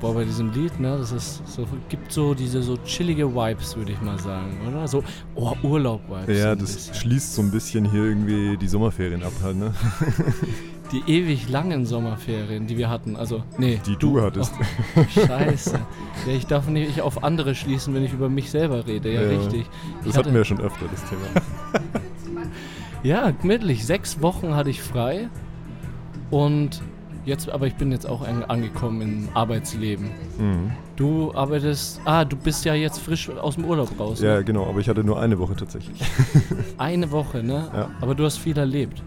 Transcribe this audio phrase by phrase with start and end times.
[0.00, 3.92] Boah, bei diesem Lied, ne, das ist so, gibt so diese so chillige Vibes, würde
[3.92, 4.88] ich mal sagen, oder?
[4.88, 5.04] So,
[5.34, 6.38] oh, Urlaub-Vibes.
[6.38, 6.94] Ja, das bisschen.
[6.94, 9.74] schließt so ein bisschen hier irgendwie die Sommerferien ab halt, ne?
[10.92, 13.14] Die ewig langen Sommerferien, die wir hatten.
[13.14, 13.80] Also, nee.
[13.86, 14.52] Die du hattest.
[14.96, 15.78] Oh, scheiße.
[16.26, 19.12] Ja, ich darf nicht auf andere schließen, wenn ich über mich selber rede.
[19.12, 19.66] Ja, Ja, richtig.
[19.98, 21.92] Das Ich hatten hatte- wir ja schon öfter, das Thema.
[23.04, 23.86] Ja, gemütlich.
[23.86, 25.28] Sechs Wochen hatte ich frei.
[26.30, 26.82] Und
[27.24, 30.10] jetzt, aber ich bin jetzt auch an, angekommen im Arbeitsleben.
[30.38, 30.70] Mhm.
[30.96, 32.00] Du arbeitest.
[32.04, 34.20] Ah, du bist ja jetzt frisch aus dem Urlaub raus.
[34.20, 34.44] Ja, Ne?
[34.44, 36.00] genau, aber ich hatte nur eine Woche tatsächlich.
[36.78, 37.70] Eine Woche, ne?
[37.74, 37.90] Ja.
[38.00, 39.02] Aber du hast viel erlebt.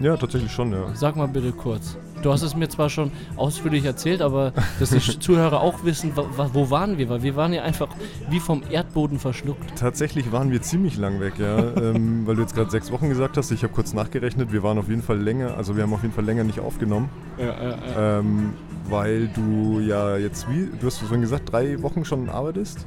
[0.00, 0.88] Ja, tatsächlich schon, ja.
[0.94, 1.96] Sag mal bitte kurz.
[2.22, 6.70] Du hast es mir zwar schon ausführlich erzählt, aber dass die Zuhörer auch wissen, wo
[6.70, 7.08] waren wir?
[7.08, 7.88] Weil wir waren ja einfach
[8.30, 9.78] wie vom Erdboden verschluckt.
[9.78, 11.58] Tatsächlich waren wir ziemlich lang weg, ja.
[11.76, 13.50] ähm, weil du jetzt gerade sechs Wochen gesagt hast.
[13.50, 16.14] Ich habe kurz nachgerechnet, wir waren auf jeden Fall länger, also wir haben auf jeden
[16.14, 17.08] Fall länger nicht aufgenommen.
[17.38, 18.18] Ja, ja, ja.
[18.18, 18.54] Ähm,
[18.88, 22.86] weil du ja jetzt wie, du hast vorhin gesagt, drei Wochen schon arbeitest.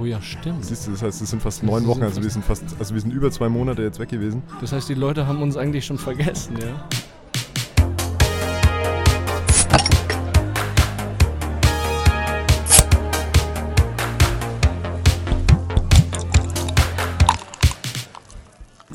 [0.00, 0.64] Oh ja, stimmt.
[0.64, 2.94] Siehst du, das heißt, es sind fast Das neun Wochen, also wir sind fast, also
[2.94, 4.42] wir sind über zwei Monate jetzt weg gewesen.
[4.60, 6.88] Das heißt, die Leute haben uns eigentlich schon vergessen, ja?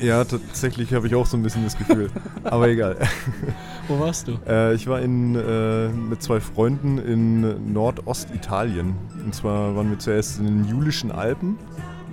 [0.02, 2.10] Ja, tatsächlich habe ich auch so ein bisschen das Gefühl.
[2.44, 2.96] Aber egal.
[3.88, 4.32] Wo warst du?
[4.46, 8.94] Äh, ich war in, äh, mit zwei Freunden in Nordostitalien.
[9.24, 11.50] Und zwar waren wir zuerst in den Julischen Alpen.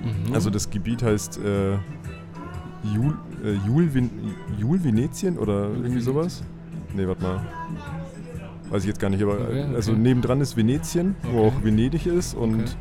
[0.04, 0.34] Mhm.
[0.34, 1.74] Also das Gebiet heißt äh,
[2.94, 4.10] Jul, äh, Jul, Ven
[4.58, 6.44] Jul Venetien oder irgendwie sowas?
[6.96, 7.42] Nee, warte mal.
[8.70, 9.76] Weiß ich jetzt gar nicht, aber Okay, okay.
[9.76, 11.48] also nebendran ist Venetien, wo Okay.
[11.48, 12.78] auch Venedig ist und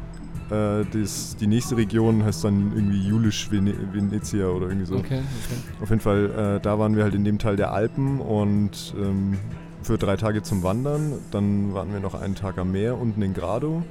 [0.50, 4.96] äh, das, die nächste Region heißt dann irgendwie Julisch Vene Venezia oder irgendwie so.
[4.96, 5.82] Okay, okay.
[5.82, 9.38] Auf jeden Fall, äh, da waren wir halt in dem Teil der Alpen und ähm,
[9.82, 11.14] für drei Tage zum Wandern.
[11.30, 13.82] Dann waren wir noch einen Tag am Meer unten in Grado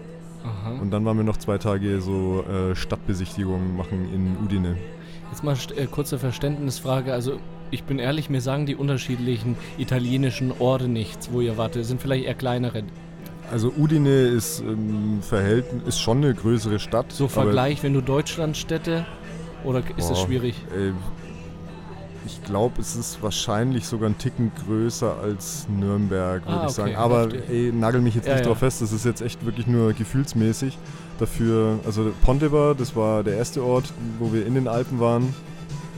[0.43, 0.79] Aha.
[0.81, 4.77] und dann waren wir noch zwei Tage so äh, Stadtbesichtigungen machen in Udine.
[5.31, 7.13] Jetzt mal äh, kurze Verständnisfrage.
[7.13, 7.39] Also,
[7.69, 11.75] ich bin ehrlich, mir sagen die unterschiedlichen italienischen Orte nichts, wo ihr wart.
[11.75, 12.83] Das sind vielleicht eher kleinere.
[13.51, 17.11] Also Udine ist ähm, Verhältnis, ist schon eine größere Stadt.
[17.11, 19.05] So Vergleich, wenn du Deutschlandstädte
[19.63, 20.55] oder ist das Boah, schwierig?
[20.75, 20.91] Äh,
[22.25, 26.89] ich glaube, es ist wahrscheinlich sogar ein Ticken größer als Nürnberg, würde Ah, ich sagen.
[26.89, 28.47] okay, Aber ey, nagel mich jetzt Ja, nicht ja.
[28.47, 30.77] drauf fest, das ist jetzt echt wirklich nur gefühlsmäßig.
[31.19, 35.33] Dafür, also Ponteva, das war der erste Ort, wo wir in den Alpen waren.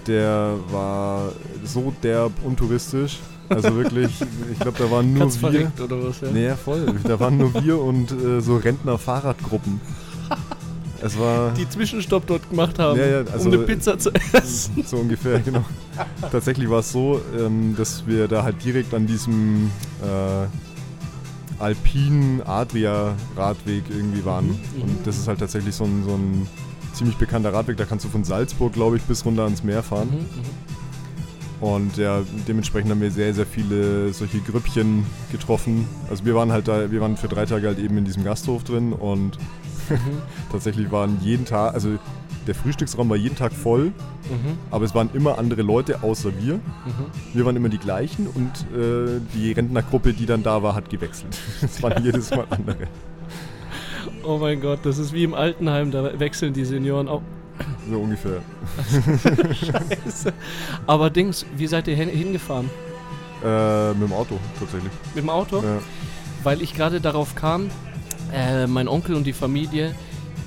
[0.06, 1.32] Der war
[1.64, 3.20] so derb untouristisch.
[3.50, 4.12] Also wirklich,
[4.52, 5.52] ich glaube, da waren nur Ganz wir.
[5.52, 6.22] verrückt oder was?
[6.22, 6.28] Ja?
[6.32, 6.86] Nee, voll.
[7.04, 9.82] Da waren nur wir und äh, so Rentner-Fahrradgruppen.
[11.02, 14.84] Es war Die Zwischenstopp dort gemacht haben, Ja, ja, also- um eine Pizza zu essen.
[14.86, 15.64] so ungefähr, genau.
[16.32, 19.72] Tatsächlich war es so, ähm, dass wir da halt direkt an diesem
[20.04, 20.46] äh,
[21.64, 24.48] alpinen Adria-Radweg irgendwie waren.
[24.48, 26.48] Mhm, Und das ist halt tatsächlich so ein, so ein
[26.94, 27.78] ziemlich bekannter Radweg.
[27.78, 30.10] Da kannst du von Salzburg, glaube ich, bis runter ans Meer fahren.
[30.10, 30.26] Mhm, mhm.
[31.62, 35.86] Und ja, dementsprechend haben wir sehr, sehr viele solche Grüppchen getroffen.
[36.10, 38.64] Also wir waren halt da, wir waren für drei Tage halt eben in diesem Gasthof
[38.64, 39.38] drin und
[39.90, 39.96] Mhm.
[40.52, 41.90] tatsächlich waren jeden Tag, also
[42.46, 43.86] der Frühstücksraum war jeden Tag voll,
[44.30, 44.58] Mhm.
[44.70, 46.56] aber es waren immer andere Leute außer wir.
[46.56, 46.62] Mhm.
[47.34, 51.36] Wir waren immer die gleichen und äh, die Rentnergruppe, die dann da war, hat gewechselt.
[51.64, 52.88] Es waren jedes Mal andere.
[54.24, 57.22] Oh mein Gott, das ist wie im Altenheim, da wechseln die Senioren auch.
[57.90, 58.42] So ungefähr.
[59.54, 60.34] Scheiße.
[60.86, 62.70] Aber Dings, wie seid ihr hin hingefahren?
[63.44, 64.92] Äh, mit dem Auto tatsächlich.
[65.16, 65.58] Mit dem Auto?
[65.58, 65.80] Ja.
[66.44, 67.70] Weil ich gerade darauf kam,
[68.34, 69.96] äh, mein Onkel und die Familie,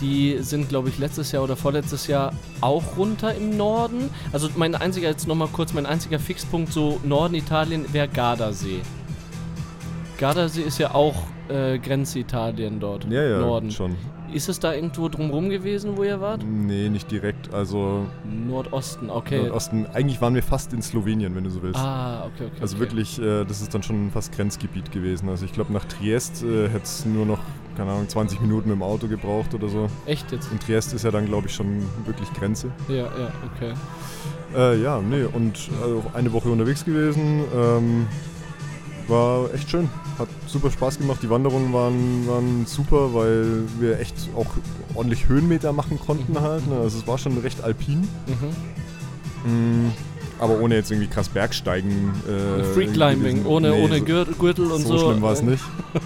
[0.01, 4.11] die sind, glaube ich, letztes Jahr oder vorletztes Jahr auch runter im Norden.
[4.33, 8.81] Also mein einziger, jetzt nochmal kurz, mein einziger Fixpunkt so Norden Italien wäre Gardasee.
[10.23, 11.17] Gardasee ist ja auch
[11.49, 13.11] äh, Grenzitalien dort.
[13.11, 13.73] ja, ja, Norden.
[13.73, 13.97] schon.
[14.33, 16.45] Ist es da irgendwo drumrum gewesen, wo ihr wart?
[16.45, 17.53] Nee, nicht direkt.
[17.53, 19.43] Also Nordosten, okay.
[19.43, 19.85] Nordosten.
[19.93, 21.81] Eigentlich waren wir fast in Slowenien, wenn du so willst.
[21.81, 22.61] Ah, okay, okay.
[22.61, 22.85] Also okay.
[22.85, 25.29] wirklich, äh, das ist dann schon fast Grenzgebiet gewesen.
[25.29, 27.41] Also ich glaube, nach Triest äh, hätte es nur noch,
[27.77, 29.89] keine Ahnung, 20 Minuten mit dem Auto gebraucht oder so.
[30.07, 30.53] Echt jetzt?
[30.53, 32.71] Und Triest ist ja dann, glaube ich, schon wirklich Grenze.
[32.89, 33.73] Ja, ja, okay.
[34.55, 37.43] Äh, ja, nee, und also eine Woche unterwegs gewesen.
[37.53, 38.07] Ähm,
[39.09, 39.91] war echt schön.
[40.19, 41.21] Hat super Spaß gemacht.
[41.23, 44.47] Die Wanderungen waren, waren super, weil wir echt auch
[44.95, 46.41] ordentlich Höhenmeter machen konnten Mhm.
[46.41, 46.67] halt.
[46.69, 46.77] Ne?
[46.77, 48.07] Also es war schon recht alpin.
[49.45, 49.51] Mhm.
[49.51, 49.91] Mm,
[50.39, 52.13] aber ohne jetzt irgendwie krass Bergsteigen.
[52.29, 53.47] Äh, Free Climbing, gewesen.
[53.47, 54.99] ohne, Nee, ohne Gürtel und so.
[54.99, 55.63] so schlimm war es nicht.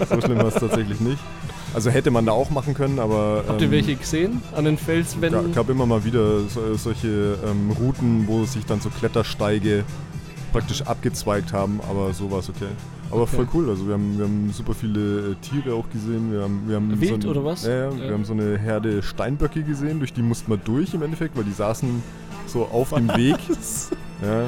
[0.09, 1.19] So schlimm war es tatsächlich nicht.
[1.73, 3.43] Also hätte man da auch machen können, aber.
[3.47, 4.41] Habt ihr ähm, welche gesehen?
[4.55, 5.53] An den Felswänden?
[5.53, 9.83] gab immer mal wieder so, solche ähm, Routen, wo sich dann so Klettersteige
[10.53, 12.69] praktisch abgezweigt haben, aber so war es okay.
[13.11, 13.35] Aber Okay.
[13.37, 13.69] voll cool.
[13.69, 16.31] Also wir haben, wir haben super viele äh, Tiere auch gesehen.
[16.31, 17.65] Wir haben, wir haben Wild so ein, oder was?
[17.65, 17.97] Ja, Ja.
[17.97, 21.43] wir haben so eine Herde Steinböcke gesehen, durch die mussten wir durch im Endeffekt, weil
[21.45, 22.03] die saßen
[22.47, 23.37] so auf dem Weg.
[24.19, 24.45] Ja,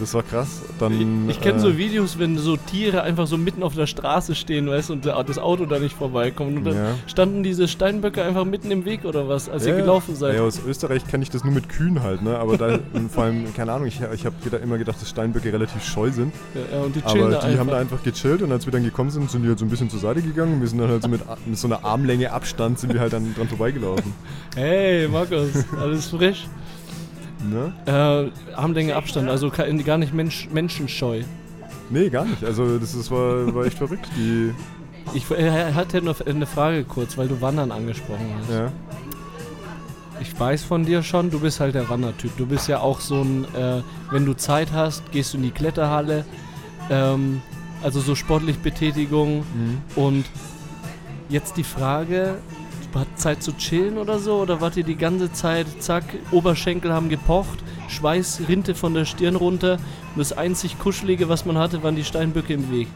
[0.00, 0.62] das war krass.
[0.78, 4.34] Dann, Ich kenne äh, so Videos, wenn so Tiere einfach so mitten auf der Straße
[4.34, 6.58] stehen, weißt du, und das Auto da nicht vorbeikommt.
[6.58, 6.94] Und dann Ja.
[7.06, 10.34] standen diese Steinböcke einfach mitten im Weg oder was, als ihr Ja, gelaufen seid.
[10.34, 12.38] Ja, aus Österreich kenne ich das nur mit Kühen halt, ne?
[12.38, 16.10] Aber da, vor allem, keine Ahnung, ich, ich habe immer gedacht, dass Steinböcke relativ scheu
[16.10, 16.32] sind.
[16.54, 17.58] Ja, ja, und die chillen Aber die einfach.
[17.60, 19.68] haben da einfach gechillt und als wir dann gekommen sind, sind die halt so ein
[19.70, 22.32] bisschen zur Seite gegangen und wir sind dann halt so mit, mit so einer Armlänge
[22.32, 24.12] Abstand sind wir halt dann dran vorbeigelaufen.
[24.54, 25.50] hey, Markus,
[25.80, 26.46] alles frisch.
[27.50, 27.72] Ne?
[27.86, 31.22] Äh, Armlänge Abstand, also gar nicht Mensch, menschenscheu.
[31.90, 32.42] Nee, gar nicht.
[32.44, 34.08] Also das ist, war, war echt verrückt.
[34.16, 34.52] Die,
[35.12, 38.50] Ich äh, hatte noch eine Frage kurz, weil du Wandern angesprochen hast.
[38.50, 38.72] ja.
[40.20, 42.36] Ich weiß von dir schon, du bist halt der Wandertyp.
[42.36, 45.50] Du bist ja auch so ein, äh, wenn du Zeit hast, gehst du in die
[45.50, 46.24] Kletterhalle.
[46.88, 47.42] Ähm,
[47.82, 49.38] also so sportlich Betätigung.
[49.38, 49.78] Mhm.
[49.96, 50.24] Und
[51.28, 52.36] jetzt die Frage,
[52.94, 54.40] hat Zeit zu chillen oder so?
[54.40, 57.58] Oder wart ihr die ganze Zeit, zack, Oberschenkel haben gepocht,
[57.88, 59.78] Schweiß rinte von der Stirn runter
[60.14, 62.88] und das einzig Kuschelige, was man hatte, waren die Steinböcke im Weg.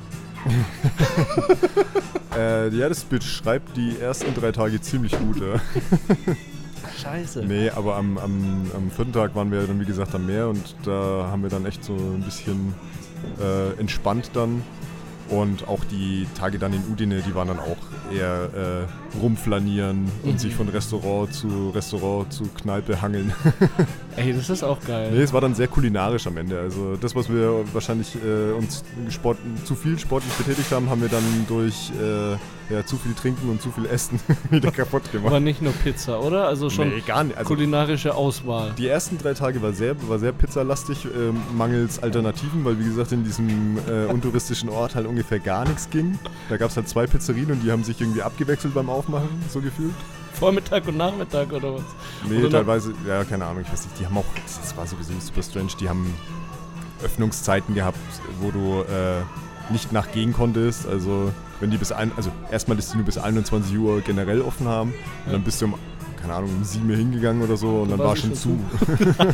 [2.39, 5.41] Äh, ja, das beschreibt die ersten drei Tage ziemlich gut.
[5.41, 5.61] Ja.
[7.03, 7.45] Scheiße.
[7.45, 10.77] Nee, aber am, am, am vierten Tag waren wir dann wie gesagt am Meer und
[10.85, 12.75] da haben wir dann echt so ein bisschen
[13.41, 14.63] äh, entspannt dann.
[15.31, 17.77] Und auch die Tage dann in Udine, die waren dann auch
[18.13, 20.39] eher äh, rumflanieren und Mhm.
[20.39, 23.33] sich von Restaurant zu Restaurant zu Kneipe hangeln.
[24.17, 25.11] Ey, das ist auch geil.
[25.13, 26.59] nee, es war dann sehr kulinarisch am Ende.
[26.59, 31.09] Also das, was wir wahrscheinlich äh, uns Sport, zu viel sportlich betätigt haben, haben wir
[31.09, 32.33] dann durch äh,
[32.73, 34.21] ja, zu viel Trinken und zu viel Essen
[34.51, 35.29] wieder kaputt gemacht.
[35.29, 36.47] Aber nicht nur Pizza, oder?
[36.49, 37.39] Also schon nee, gar nicht.
[37.39, 38.73] Also, kulinarische Auswahl.
[38.77, 43.13] Die ersten drei Tage war sehr, war sehr pizzalastig, ähm, mangels Alternativen, weil wie gesagt
[43.13, 46.19] in diesem äh, untouristischen Ort halt ungefähr gar nichts ging.
[46.51, 49.61] Da gab es halt zwei Pizzerien und die haben sich irgendwie abgewechselt beim Aufmachen, so
[49.61, 49.95] gefühlt.
[50.35, 51.83] Vormittag und Nachmittag oder was?
[52.29, 55.13] Nee, Oder teilweise, ja, keine Ahnung, ich weiß nicht, die haben auch, das war sowieso
[55.21, 56.13] super strange, die haben
[57.03, 57.99] Öffnungszeiten gehabt,
[58.41, 59.23] wo du äh,
[59.73, 60.87] nicht nachgehen konntest.
[60.87, 64.67] Also, wenn die bis ein, also erstmal, dass die nur bis 21 Uhr generell offen
[64.69, 65.33] haben und Ja.
[65.33, 65.75] dann bist du um,
[66.21, 68.59] keine Ahnung, um 7 Uhr hingegangen oder so und Da dann war schon zu.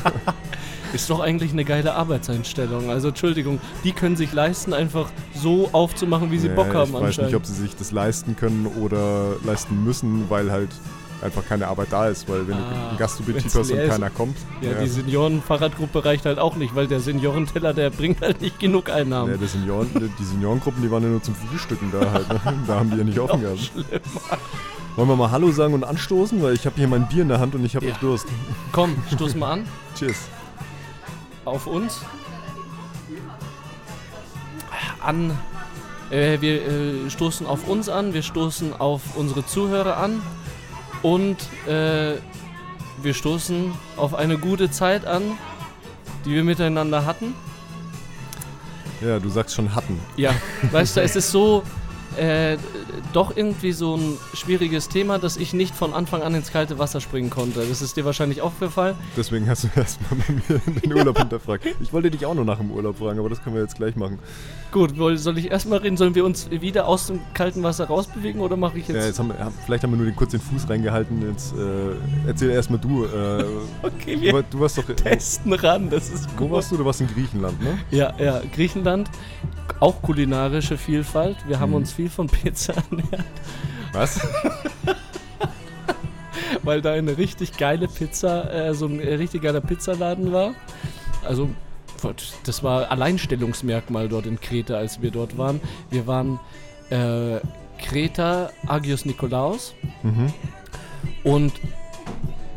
[0.95, 2.89] Ist doch eigentlich eine geile Arbeitseinstellung.
[2.89, 7.01] Also Entschuldigung, die können sich leisten, einfach so aufzumachen, wie sie Ja, Bock haben Ich
[7.01, 10.71] weiß nicht, ob sie sich das leisten können oder leisten müssen, weil halt
[11.25, 12.29] einfach keine Arbeit da ist.
[12.29, 16.27] Weil wenn du Ah, einen Gastbetrieb wenn's hast und keiner kommt, ja, die Senioren-Fahrradgruppe reicht
[16.27, 19.31] halt auch nicht, weil der Seniorenteller, der bringt halt nicht genug Einnahmen.
[19.33, 19.89] ja, die, Senioren,
[20.19, 22.29] die- Seniorengruppen, die waren ja nur zum Frühstücken da halt.
[22.29, 22.41] Ne?
[22.67, 23.59] Da haben die ja nicht offen gehabt.
[23.61, 23.85] Schlimm.
[24.97, 26.41] Wollen wir mal Hallo sagen und anstoßen?
[26.43, 27.97] Weil ich habe hier mein Bier in der Hand und ich habe Ja.
[28.01, 28.27] Durst.
[28.71, 29.67] Komm, stoß mal an.
[29.99, 30.29] Cheers.
[31.45, 32.01] Auf uns.
[35.01, 35.37] An.
[36.11, 40.23] Äh, wir äh, stoßen auf uns an, wir stoßen auf unsere Zuhörer an
[41.05, 41.37] und
[41.69, 42.15] äh,
[43.03, 45.23] wir stoßen auf eine gute Zeit an,
[46.25, 47.35] die wir miteinander hatten.
[49.03, 50.01] Ja, du sagst schon hatten.
[50.17, 50.35] Ja,
[50.73, 51.63] weißt du, es ist so
[52.17, 52.57] äh,
[53.13, 57.01] doch irgendwie so ein schwieriges Thema, dass ich nicht von Anfang an ins kalte Wasser
[57.01, 57.61] springen konnte.
[57.67, 58.97] Das ist dir wahrscheinlich auch gefallen.
[59.17, 61.67] Deswegen hast du erstmal bei mir den Urlaub hinterfragt.
[61.81, 63.95] Ich wollte dich auch noch nach dem Urlaub fragen, aber das können wir jetzt gleich
[63.97, 64.19] machen.
[64.73, 65.97] Gut, soll ich erstmal reden?
[65.97, 68.97] Sollen wir uns wieder aus dem kalten Wasser rausbewegen oder mache ich jetzt.
[68.97, 71.23] Ja, jetzt haben wir, ja, vielleicht haben wir nur den, kurz den Fuß reingehalten.
[71.31, 73.05] Jetzt äh, erzähl erstmal du.
[73.05, 73.45] Äh,
[73.83, 74.85] okay, du, wir war- du warst doch.
[74.85, 76.51] testen ran, das ist Wo gut.
[76.53, 76.77] warst du?
[76.77, 77.79] Du warst in Griechenland, ne?
[77.93, 79.09] Ja, ja, Griechenland,
[79.79, 81.37] auch kulinarische Vielfalt.
[81.47, 81.77] Wir haben Mhm.
[81.77, 82.75] uns viel von Pizza
[83.93, 84.21] Was?
[86.63, 90.55] weil da eine richtig geile Pizza, äh, so ein richtig geiler Pizzaladen war.
[91.27, 91.51] Also,
[92.45, 95.61] das war Alleinstellungsmerkmal dort in Kreta, als wir dort waren.
[95.91, 96.39] Wir waren
[96.91, 97.41] äh,
[97.79, 100.33] Kreta, Agios Nikolaos Mhm.
[101.25, 101.53] und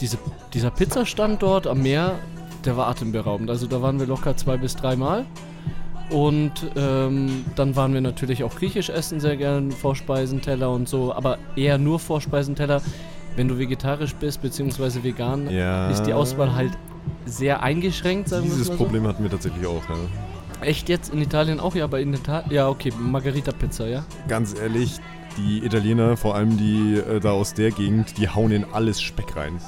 [0.01, 0.17] diese,
[0.53, 2.19] dieser Pizzastand dort am Meer,
[2.65, 3.49] der war atemberaubend.
[3.49, 5.25] Also da waren wir locker zwei bis dreimal.
[6.09, 11.37] Und ähm, dann waren wir natürlich auch griechisch essen, sehr gern Vorspeisenteller und so, aber
[11.55, 12.81] eher nur Vorspeisenteller.
[13.35, 15.89] Wenn du vegetarisch bist, beziehungsweise vegan, Ja.
[15.89, 16.71] ist die Auswahl halt
[17.25, 18.83] sehr eingeschränkt, sagen wir Dieses mal so.
[18.83, 19.83] Problem hatten wir tatsächlich auch.
[19.89, 19.95] Ja.
[20.65, 21.75] Echt jetzt in Italien auch?
[21.75, 22.51] Ja, aber in Italien.
[22.51, 24.05] Ja, okay, Margarita-Pizza, ja?
[24.27, 24.99] Ganz ehrlich,
[25.37, 29.35] die Italiener, vor allem die äh, da aus der Gegend, die hauen in alles Speck
[29.35, 29.59] rein.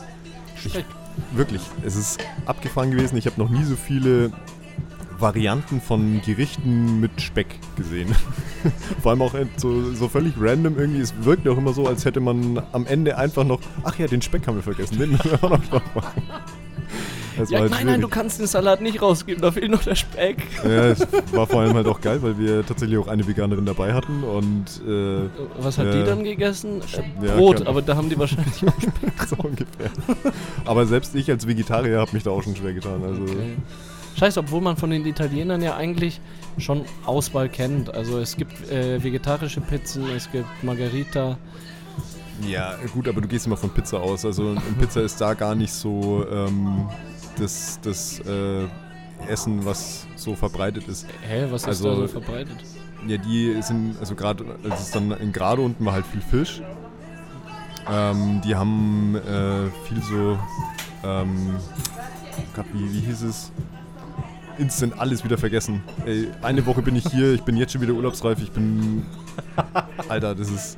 [0.56, 0.86] Speck.
[1.34, 3.18] Wirklich, es ist abgefahren gewesen.
[3.18, 4.32] Ich habe noch nie so viele
[5.20, 8.16] Varianten von Gerichten mit Speck gesehen.
[9.02, 11.02] Vor allem auch äh, so, so völlig random irgendwie.
[11.02, 14.22] Es wirkt auch immer so, als hätte man am Ende einfach noch, ach ja, den
[14.22, 16.22] Speck haben wir vergessen, den müssen wir auch noch drauf machen.
[17.38, 18.12] Das Ja, war nein, halt nein, du schwierig.
[18.12, 20.38] kannst den Salat nicht rausgeben, da fehlt noch der Speck.
[20.64, 23.94] Ja, es war vor allem halt auch geil, weil wir tatsächlich auch eine Veganerin dabei
[23.94, 25.30] hatten und äh,
[25.62, 25.92] Was hat Ja.
[25.94, 26.82] die dann gegessen?
[27.22, 29.28] Äh, Ja, Brot, aber da haben die wahrscheinlich auch Speck.
[29.30, 29.90] so ungefähr.
[30.66, 33.02] Aber selbst ich als Vegetarier habe mich da auch schon schwer getan.
[33.06, 33.56] Also Okay.
[34.20, 36.20] Scheiße, obwohl man von den Italienern ja eigentlich
[36.58, 37.94] schon Auswahl kennt.
[37.94, 41.38] Also es gibt äh, vegetarische Pizzen, es gibt Margarita.
[42.46, 44.26] ja, gut, aber du gehst immer von Pizza aus.
[44.26, 46.90] Also Pizza ist da gar nicht so ähm,
[47.38, 48.66] das, das äh,
[49.28, 51.08] Essen, was so verbreitet ist.
[51.28, 52.58] Hä, was ist Also- da so verbreitet?
[53.08, 56.20] Ja, die sind, also gerade, also es ist dann in Grade unten war halt viel
[56.20, 56.62] Fisch.
[57.90, 60.38] Ähm, die haben äh, viel so,
[61.06, 61.56] ähm,
[62.54, 63.54] Gott, wie, wie hieß es?
[64.60, 65.82] Instant alles wieder vergessen.
[66.06, 69.04] Ey, eine Woche bin ich hier, ich bin jetzt schon wieder urlaubsreif, ich bin.
[70.10, 70.78] Alter, das ist.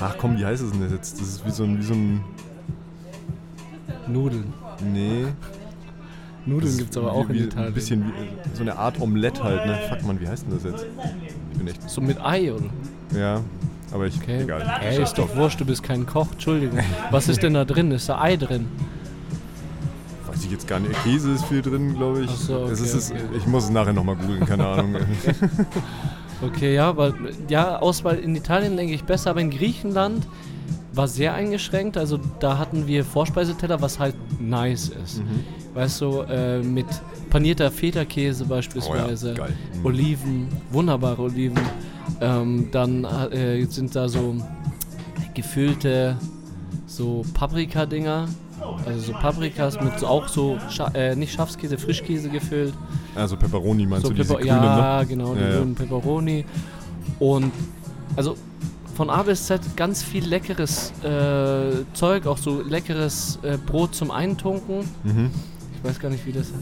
[0.00, 1.20] Ach komm, wie heißt es denn jetzt?
[1.20, 2.24] Das ist wie so ein, wie so ein.
[4.08, 4.52] Nudeln.
[4.92, 5.26] Nee.
[6.46, 7.68] Nudeln gibt es aber auch wie, in Italien.
[7.68, 9.78] Ein bisschen wie, so eine Art Omelette halt, ne?
[9.88, 10.86] Fuck man, wie heißt denn das jetzt?
[11.52, 11.88] Ich bin echt.
[11.88, 12.70] So mit Ei, oder?
[13.16, 13.40] Ja,
[13.92, 14.16] aber ich.
[14.16, 14.42] Okay.
[14.42, 14.80] Egal.
[14.82, 16.78] Ey, ist doch wurscht, du bist kein Koch, Entschuldigung.
[17.10, 17.90] Was ist denn da drin?
[17.92, 18.66] Ist da Ei drin?
[20.40, 20.94] Weiß ich jetzt gar nicht.
[21.04, 22.30] Käse ist viel drin, glaube ich.
[22.32, 23.20] Ach so, okay, ist, okay.
[23.36, 24.96] Ich muss es nachher nochmal googeln, keine Ahnung.
[26.42, 27.12] Okay, ja, aber
[27.50, 30.26] ja, Auswahl in Italien denke ich besser, aber in Griechenland
[30.94, 31.98] war sehr eingeschränkt.
[31.98, 35.18] Also da hatten wir Vorspeiseteller, was halt nice ist.
[35.18, 35.44] Mhm.
[35.74, 36.86] Weißt du, äh, mit
[37.28, 39.48] panierter Feta-Käse beispielsweise, Oh ja.
[39.48, 39.84] Mhm.
[39.84, 41.60] Oliven, wunderbare Oliven.
[42.22, 44.34] Ähm, dann äh, sind da so
[45.34, 46.16] gefüllte
[46.86, 48.28] so Paprika-Dinger.
[48.86, 52.74] Also so Paprikas mit so, auch so, Scha äh, nicht Schafskäse, Frischkäse gefüllt.
[53.14, 55.06] Also Pepperoni meinst So du, diese Pepper- grünen, ja, ne?
[55.06, 55.56] genau, die Ja, ja.
[55.58, 56.44] grünen Pepperoni.
[57.18, 57.52] Und
[58.16, 58.36] also
[58.94, 64.10] von A bis Z ganz viel leckeres äh, Zeug, auch so leckeres äh, Brot zum
[64.10, 64.80] Eintunken.
[65.04, 65.30] Mhm.
[65.82, 66.48] Ich weiß gar nicht, wie das.
[66.50, 66.52] Äh,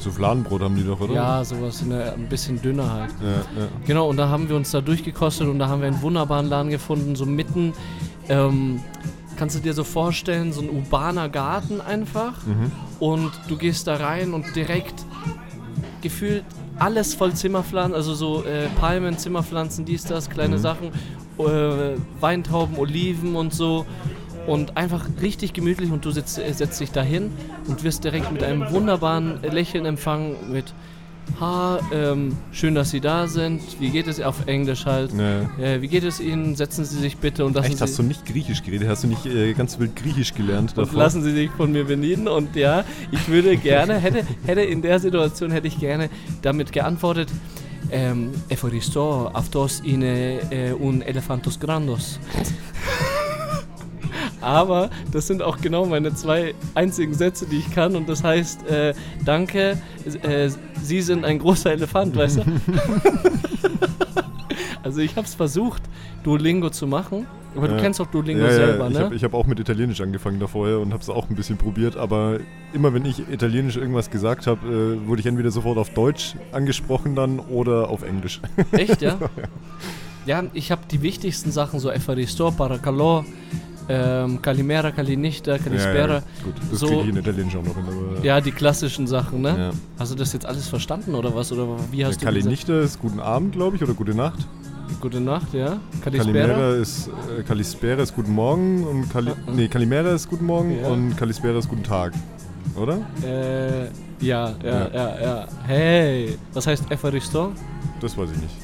[0.00, 1.12] So Fladenbrot haben die doch, oder?
[1.12, 3.10] ja, sowas in der, ein bisschen dünner halt.
[3.22, 3.28] Ja,
[3.62, 3.68] ja.
[3.86, 6.70] Genau, und da haben wir uns da durchgekostet und da haben wir einen wunderbaren Laden
[6.70, 7.74] gefunden, so mitten.
[8.30, 8.80] Ähm,
[9.40, 12.44] kannst du dir so vorstellen, so ein urbaner Garten einfach.
[12.44, 12.70] Mhm.
[12.98, 15.06] Und du gehst da rein und direkt
[16.02, 16.44] gefühlt
[16.78, 20.60] alles voll Zimmerpflanzen, also so äh, Palmen, Zimmerpflanzen, dies, das, kleine Mhm.
[20.60, 20.88] Sachen,
[21.38, 23.86] äh, Weintrauben, Oliven und so.
[24.46, 27.32] Und einfach richtig gemütlich und du sitzt, äh, setzt dich dahin
[27.66, 30.74] und wirst direkt mit einem wunderbaren Lächeln empfangen mit
[31.40, 33.62] Ha, ähm, schön, dass Sie da sind.
[33.80, 35.10] Wie geht es auf Englisch halt?
[35.14, 35.64] Ja.
[35.64, 36.54] Äh, wie geht es Ihnen?
[36.54, 38.88] Setzen Sie sich bitte und lassen Echt, Sie hast du nicht Griechisch geredet?
[38.88, 40.98] Hast du nicht äh, ganz wild Griechisch gelernt und davor?
[40.98, 42.28] lassen Sie sich von mir bedienen.
[42.28, 46.10] Und ja, ich würde gerne, hätte, hätte in der Situation hätte ich gerne
[46.42, 47.28] damit geantwortet.
[47.90, 52.20] Ähm, Evaristo, aftos ine äh, un elefantos grandos.
[54.40, 57.96] Aber das sind auch genau meine zwei einzigen Sätze, die ich kann.
[57.96, 58.94] Und das heißt, äh,
[59.24, 59.78] danke,
[60.22, 60.50] äh,
[60.82, 62.42] Sie sind ein großer Elefant, weißt du?
[64.82, 65.82] also ich habe es versucht,
[66.22, 67.26] Duolingo zu machen.
[67.56, 67.80] Aber du Ja.
[67.80, 69.04] kennst auch Duolingo ja, selber, ja, ich ne?
[69.06, 71.96] habe hab auch mit Italienisch angefangen da vorher und habe es auch ein bisschen probiert,
[71.96, 72.38] aber
[72.72, 74.64] immer wenn ich Italienisch irgendwas gesagt habe,
[75.02, 78.40] äh, wurde ich entweder sofort auf Deutsch angesprochen dann oder auf Englisch.
[78.72, 79.18] Echt, ja?
[80.26, 83.24] Ja, ich habe die wichtigsten Sachen, so Efaristo, Paracalo,
[83.88, 86.06] ähm, Calimera, Calinista, Calispera.
[86.08, 87.84] Ja, ja, gut, das So- kriege ich in Italienisch auch noch hin.
[87.86, 89.54] Aber, Ja, die klassischen Sachen, ne?
[89.58, 89.70] Ja.
[89.98, 91.50] Hast du das jetzt alles verstanden oder was?
[91.52, 92.22] Oder wie hast Ja, du gesagt?
[92.24, 94.38] Kalinichte ist guten Abend, glaube ich, oder gute Nacht.
[95.00, 95.78] Gute Nacht, ja.
[96.02, 97.08] Kalimera ist,
[97.38, 99.50] äh, Kalispera ist guten Morgen und Kali, Ah, ah.
[99.54, 100.88] nee, Kalimera ist guten Morgen Ja.
[100.88, 102.12] und Kalispera ist guten Tag.
[102.76, 102.98] Oder?
[103.24, 103.88] Äh, ja,
[104.20, 104.90] ja, Ja.
[104.92, 107.52] ja, ja, Hey, was heißt Efaristo?
[108.00, 108.54] Das weiß ich nicht.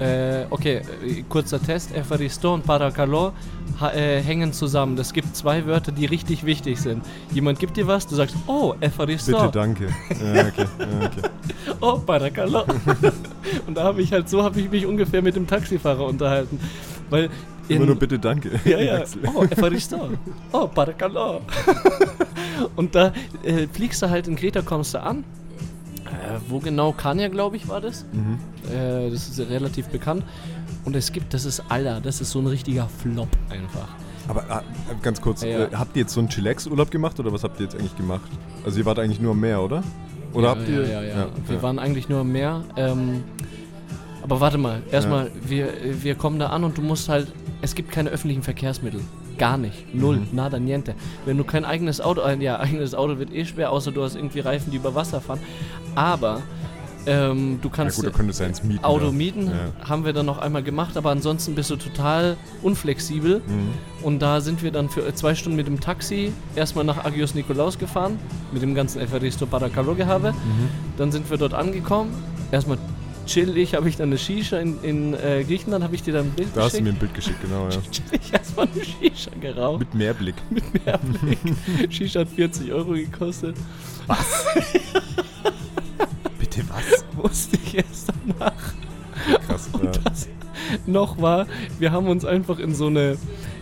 [0.00, 1.94] Äh, okay, äh, kurzer Test.
[1.94, 3.32] Efaristo und Paracalo
[3.94, 4.94] äh, hängen zusammen.
[4.96, 7.04] Das gibt zwei Wörter, die richtig wichtig sind.
[7.32, 9.32] Jemand gibt dir was, du sagst, oh, Efaristo.
[9.32, 9.88] Bitte, danke.
[10.10, 10.66] Ja, okay.
[10.78, 11.28] Ja, okay.
[11.80, 12.64] oh, Paracalo.
[13.66, 16.60] und da habe ich halt, so habe ich mich ungefähr mit dem Taxifahrer unterhalten.
[17.10, 17.28] Weil
[17.68, 18.50] Immer in- nur bitte, danke.
[18.64, 19.04] Ja, ja.
[19.34, 20.10] Oh, Efaristo.
[20.52, 21.40] Oh, Paracalo.
[22.76, 23.12] und da
[23.42, 25.24] äh, fliegst du halt in Kreta, kommst du an.
[26.06, 26.92] Äh, wo genau?
[26.92, 28.06] Kania, glaube ich, war das.
[28.12, 28.38] Mhm.
[28.68, 30.24] Äh, das ist relativ bekannt.
[30.84, 33.88] Und es gibt, das ist Alter, das ist so ein richtiger Flop einfach.
[34.28, 34.62] Aber ah,
[35.02, 35.64] ganz kurz, Ja.
[35.64, 38.30] äh, habt ihr jetzt so einen Chillax-Urlaub gemacht oder was habt ihr jetzt eigentlich gemacht?
[38.64, 39.82] Also ihr wart eigentlich nur am Meer, oder?
[40.32, 40.82] Oder ja, habt ihr...
[40.82, 41.26] Ja, ja, ja.
[41.46, 42.62] Wir waren eigentlich nur am Meer.
[42.76, 43.24] Ähm,
[44.22, 45.68] aber warte mal, erstmal, wir,
[46.02, 47.32] wir kommen da an und du musst halt,
[47.62, 49.00] es gibt keine öffentlichen Verkehrsmittel.
[49.38, 49.94] Gar nicht.
[49.94, 50.18] Null.
[50.18, 50.28] Mhm.
[50.32, 50.94] Nada, niente.
[51.24, 54.40] Wenn du kein eigenes Auto, ja, eigenes Auto wird eh schwer, außer du hast irgendwie
[54.40, 55.38] Reifen, die über Wasser fahren.
[55.94, 56.42] Aber
[57.06, 58.84] Ähm, du Ja kannst gut, da du eins mieten.
[58.84, 59.12] Auto ja.
[59.12, 59.88] mieten, Ja.
[59.88, 63.40] haben wir dann noch einmal gemacht, aber ansonsten bist du total unflexibel.
[63.46, 63.70] Mhm.
[64.02, 67.34] Und da sind wir dann für äh, zwei Stunden mit dem Taxi erstmal nach Agios
[67.34, 68.18] Nikolaus gefahren,
[68.52, 70.32] mit dem ganzen Evaristo Paracalo gehabe.
[70.32, 70.68] Mhm.
[70.96, 72.10] Dann sind wir dort angekommen.
[72.50, 72.78] Erstmal
[73.26, 76.30] chillig habe ich dann eine Shisha in, in äh, Griechenland, habe ich dir dann ein
[76.30, 76.96] Bild Da hast du mir geschickt.
[76.96, 77.76] ein Bild geschickt, genau, ja.
[77.90, 79.80] Chillig erstmal eine Shisha geraucht.
[79.80, 80.34] Mit Mehrblick.
[80.50, 81.38] Mit Mehrblick.
[81.90, 83.56] Shisha hat 40 Euro gekostet.
[86.58, 87.04] Bitte was?
[87.16, 88.52] Wusste ich erst danach.
[89.46, 89.68] Krass.
[89.82, 89.90] Ja.
[90.04, 90.28] das
[90.86, 91.46] noch war,
[91.78, 93.16] wir haben uns einfach in so eine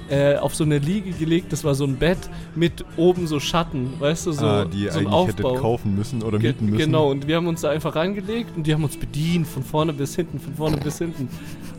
[0.09, 2.19] äh, auf so eine Liege gelegt, das war so ein Bett
[2.55, 5.61] mit oben so Schatten, weißt du, so, ah, die so ein eigentlich hättet Aufbau.
[5.61, 6.79] kaufen müssen oder Ge mieten müssen.
[6.79, 9.93] Genau, und wir haben uns da einfach reingelegt und die haben uns bedient, von vorne
[9.93, 11.29] bis hinten, von vorne bis hinten.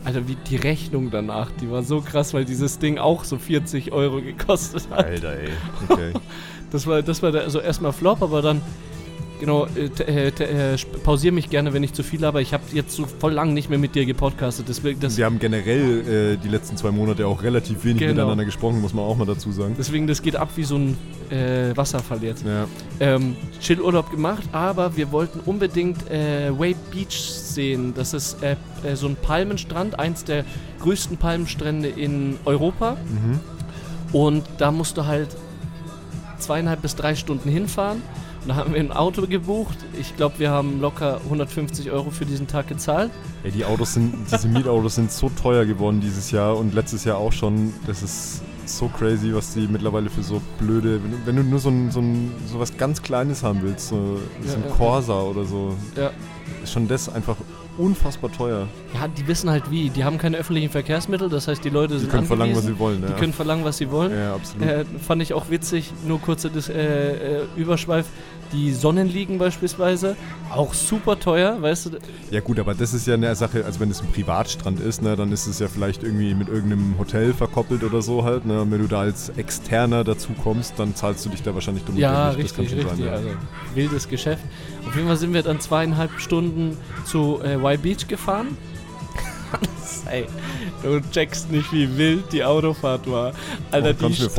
[0.04, 3.92] Alter, wie die Rechnung danach, die war so krass, weil dieses Ding auch so 40
[3.92, 5.06] Euro gekostet hat.
[5.06, 5.48] Alter, ey.
[5.88, 6.12] Okay.
[6.70, 8.60] Das war, das war der, also erstmal Flop, aber dann,
[9.40, 12.40] genau, äh, t- äh, äh, sp- pausier mich gerne, wenn ich zu viel habe.
[12.42, 15.38] Ich habe jetzt so voll lang nicht mehr mit dir gepodcastet, deswegen, das, Wir haben
[15.38, 18.12] generell äh, die letzten zwei Monate auch relativ wenig Genau.
[18.14, 19.74] miteinander gesprochen, muss man auch mal dazu sagen.
[19.78, 20.96] deswegen, das geht ab wie so ein
[21.30, 22.44] äh, Wasserfall jetzt.
[22.46, 22.66] Ja.
[23.00, 27.92] ähm, Chillurlaub gemacht, aber wir wollten unbedingt äh, Wave Beach sehen.
[27.94, 28.56] Das ist äh,
[28.94, 30.44] so ein Palmenstrand, eins der
[30.80, 32.96] größten Palmenstrände in Europa.
[33.08, 33.40] Mhm.
[34.12, 35.28] Und da musst du halt
[36.38, 38.00] zweieinhalb bis drei Stunden hinfahren.
[38.48, 39.76] Da haben wir ein Auto gebucht.
[40.00, 43.10] Ich glaube, wir haben locker 150 Euro für diesen Tag gezahlt.
[43.44, 47.18] Ey, die Autos sind, diese Mietautos sind so teuer geworden dieses Jahr und letztes Jahr
[47.18, 47.74] auch schon.
[47.86, 50.98] Das ist so crazy, was die mittlerweile für so blöde.
[51.26, 54.50] Wenn du, nur so, ein, so, ein, so was ganz Kleines haben willst, so, Ja,
[54.50, 56.10] so ein ja, Corsa oder so, Ja.
[56.62, 57.36] ist schon das einfach
[57.76, 58.66] unfassbar teuer.
[58.94, 59.88] Ja, die wissen halt wie.
[59.90, 62.78] Die haben keine öffentlichen Verkehrsmittel, das heißt, die Leute Die sind können verlangen, was sie
[62.78, 63.02] wollen.
[63.02, 64.12] Die Ja, können verlangen, was sie wollen.
[64.12, 64.66] ja absolut.
[64.66, 68.06] Äh, fand ich auch witzig, nur kurzer äh, äh, Überschweif.
[68.52, 70.16] Die Sonnenliegen beispielsweise,
[70.50, 71.90] auch super teuer, weißt du?
[72.30, 75.16] Ja gut, aber das ist ja eine Sache, also wenn es ein Privatstrand ist, ne,
[75.16, 78.46] dann ist es ja vielleicht irgendwie mit irgendeinem Hotel verkoppelt oder so halt.
[78.46, 81.84] Ne, und wenn du da als Externer dazu kommst, dann zahlst du dich da wahrscheinlich
[81.84, 82.98] dumm Ja, kann richtig, schon richtig.
[82.98, 83.12] sein, ja.
[83.12, 83.28] Also
[83.74, 84.42] wildes Geschäft.
[84.86, 88.56] Auf jeden Fall sind wir dann zweieinhalb Stunden zu äh, Y Beach gefahren.
[90.10, 90.26] Ey,
[90.82, 93.32] du checkst nicht, wie wild die Autofahrt war.
[93.70, 94.30] Alter, Oh, die Straßen.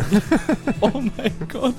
[0.00, 0.22] vorstellen.
[0.80, 1.74] oh mein Gott.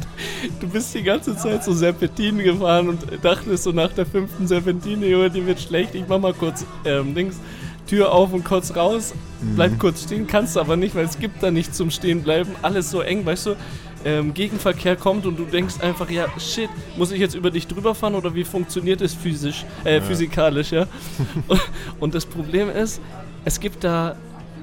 [0.62, 5.06] Du bist die ganze Zeit so Serpentinen gefahren und dachtest so nach der fünften Serpentine,
[5.08, 5.94] Junge, die wird schlecht.
[5.96, 7.36] Ich mach mal kurz ähm, Dings,
[7.88, 9.14] Tür auf und kurz raus.
[9.56, 9.80] Bleib Mhm.
[9.80, 12.56] kurz stehen, kannst du aber nicht, weil es gibt da nichts zum Stehenbleiben.
[12.62, 13.56] Alles so eng, weißt du?
[14.06, 17.96] Ähm, Gegenverkehr kommt und du denkst einfach, ja, shit, muss ich jetzt über dich drüber
[17.96, 20.02] fahren oder wie funktioniert es physisch, äh, Ja.
[20.02, 20.88] physikalisch, ja?
[22.00, 23.00] und, das Problem ist,
[23.46, 24.16] es gibt da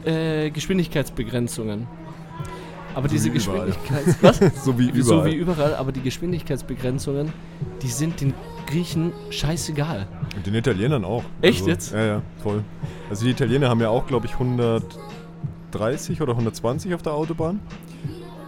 [0.04, 1.86] äh, Geschwindigkeitsbegrenzungen.
[2.94, 3.30] Aber So diese.
[3.30, 4.16] Geschwindigkeits...
[4.22, 4.40] Was?
[4.64, 5.30] So wie So überall.
[5.30, 7.32] wie überall, aber die Geschwindigkeitsbegrenzungen,
[7.82, 8.34] die sind den
[8.66, 10.06] Griechen scheißegal.
[10.36, 11.22] Und den Italienern auch.
[11.40, 11.92] Echt also, jetzt?
[11.92, 12.62] Ja, ja, voll.
[13.08, 17.60] Also die Italiener haben ja auch, glaube ich, 130 oder 120 auf der Autobahn.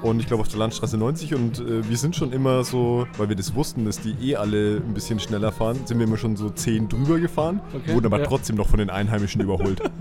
[0.03, 3.29] Und ich glaube auf der Landstraße 90 und äh, wir sind schon immer so, weil
[3.29, 6.37] wir das wussten, dass die eh alle ein bisschen schneller fahren, sind wir immer schon
[6.37, 8.27] so 10 drüber gefahren, Okay, wurden aber ja.
[8.27, 9.81] trotzdem noch von den Einheimischen überholt.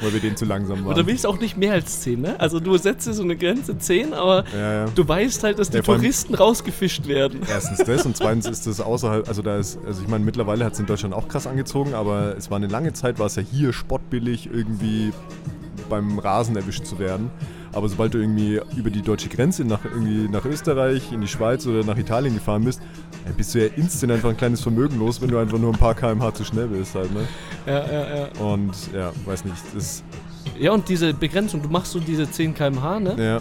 [0.00, 0.94] weil wir denen zu langsam waren.
[0.94, 2.40] Oder willst du auch nicht mehr als 10, ne?
[2.40, 4.84] Also du setzt dir so eine Grenze 10, aber ja, ja.
[4.94, 7.40] du weißt halt, dass die Ja, Touristen rausgefischt werden.
[7.48, 10.74] Erstens das und zweitens ist das außerhalb, also da ist, also ich meine, mittlerweile hat
[10.74, 13.42] es in Deutschland auch krass angezogen, aber es war eine lange Zeit, war es ja
[13.42, 15.12] hier spottbillig, irgendwie
[15.88, 17.30] beim Rasen erwischt zu werden.
[17.72, 21.66] Aber sobald du irgendwie über die deutsche Grenze nach, irgendwie nach Österreich, in die Schweiz
[21.66, 22.80] oder nach Italien gefahren bist,
[23.24, 25.78] dann bist du ja instant einfach ein kleines Vermögen los, wenn du einfach nur ein
[25.78, 27.28] paar kmh zu schnell bist halt, ne?
[27.66, 28.28] Ja, ja, ja.
[28.40, 30.02] Und ja, weiß nicht, das,
[30.58, 33.16] Ja, und diese Begrenzung, du machst so diese 10 km/h, ne?
[33.22, 33.40] ja,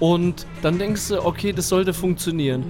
[0.00, 2.64] Und dann denkst du, okay, das sollte funktionieren.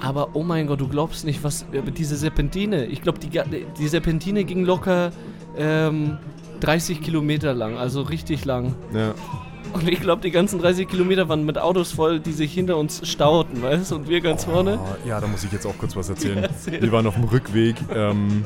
[0.00, 1.64] Aber oh mein Gott, du glaubst nicht, was.
[1.96, 3.30] Diese Serpentine, ich glaube, die,
[3.78, 5.12] die Serpentine ging locker
[5.56, 6.18] ähm,
[6.64, 8.74] 30 Kilometer lang, also richtig lang.
[8.94, 9.14] ja.
[9.72, 13.08] Und ich glaube, die ganzen 30 Kilometer waren mit Autos voll, die sich hinter uns
[13.08, 13.96] stauten, weißt du?
[13.96, 14.78] Und wir ganz vorne.
[14.80, 16.36] Oh, ja, da muss ich jetzt auch kurz was erzählen.
[16.42, 16.80] Ja, erzähl.
[16.80, 18.44] Wir waren auf dem Rückweg, ähm,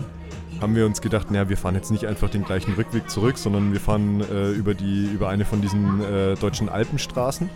[0.60, 3.72] haben wir uns gedacht, naja, wir fahren jetzt nicht einfach den gleichen Rückweg zurück, sondern
[3.72, 7.50] wir fahren äh, über, die, über eine von diesen äh, deutschen Alpenstraßen.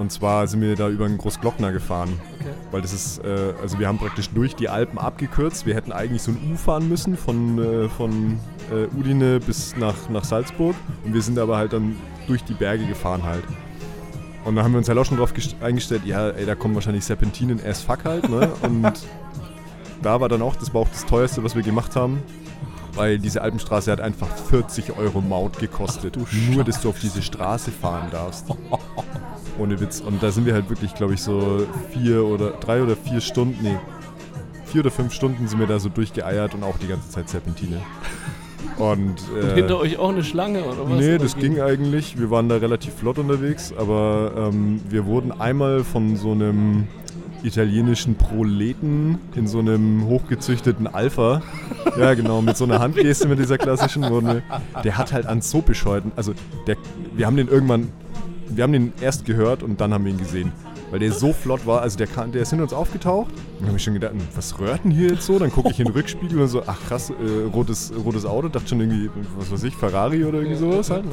[0.00, 2.18] Und zwar sind wir da über einen Großglockner gefahren.
[2.40, 2.48] Okay.
[2.70, 5.66] Weil das ist, äh, also wir haben praktisch durch die Alpen abgekürzt.
[5.66, 8.38] Wir hätten eigentlich so ein U fahren müssen von, äh, von
[8.72, 10.74] äh, Udine bis nach, nach Salzburg.
[11.04, 13.44] Und wir sind aber halt dann durch die Berge gefahren halt.
[14.46, 16.74] Und da haben wir uns halt auch schon drauf gest- eingestellt, ja, ey, da kommen
[16.74, 18.50] wahrscheinlich Serpentinen as fuck halt, ne?
[18.62, 18.90] Und
[20.02, 22.22] da war dann auch, das war auch das teuerste, was wir gemacht haben.
[22.94, 26.18] Weil diese Alpenstraße hat einfach 40 Euro Maut gekostet.
[26.20, 28.46] Ach du nur, dass du auf diese Straße fahren darfst.
[29.58, 30.00] Ohne Witz.
[30.00, 33.62] Und da sind wir halt wirklich, glaube ich, so vier oder drei oder vier Stunden,
[33.62, 33.76] nee,
[34.64, 37.80] vier oder fünf Stunden sind wir da so durchgeeiert und auch die ganze Zeit Serpentine.
[38.78, 40.98] Und, äh, Und hinter euch auch eine Schlange oder was?
[40.98, 42.18] Nee, das ging eigentlich.
[42.18, 46.88] Wir waren da relativ flott unterwegs, aber ähm, wir wurden einmal von so einem
[47.42, 51.42] italienischen Proleten in so einem hochgezüchteten Alpha,
[51.98, 54.42] ja genau, mit so einer Handgeste mit dieser klassischen, wir,
[54.84, 56.34] der hat halt an so bescheuerten, also
[56.66, 56.76] der,
[57.14, 57.88] wir haben den irgendwann,
[58.48, 60.52] wir haben den erst gehört und dann haben wir ihn gesehen.
[60.90, 63.84] Weil der so flott war, also der, der ist hinter uns aufgetaucht und habe ich
[63.84, 65.38] schon gedacht, was rührt denn hier jetzt so?
[65.38, 68.70] Dann gucke ich in den Rückspiegel und so, ach krass, äh, rotes, rotes Auto, dachte
[68.70, 71.12] schon irgendwie, was weiß ich, Ferrari oder irgendwie sowas halt, ne?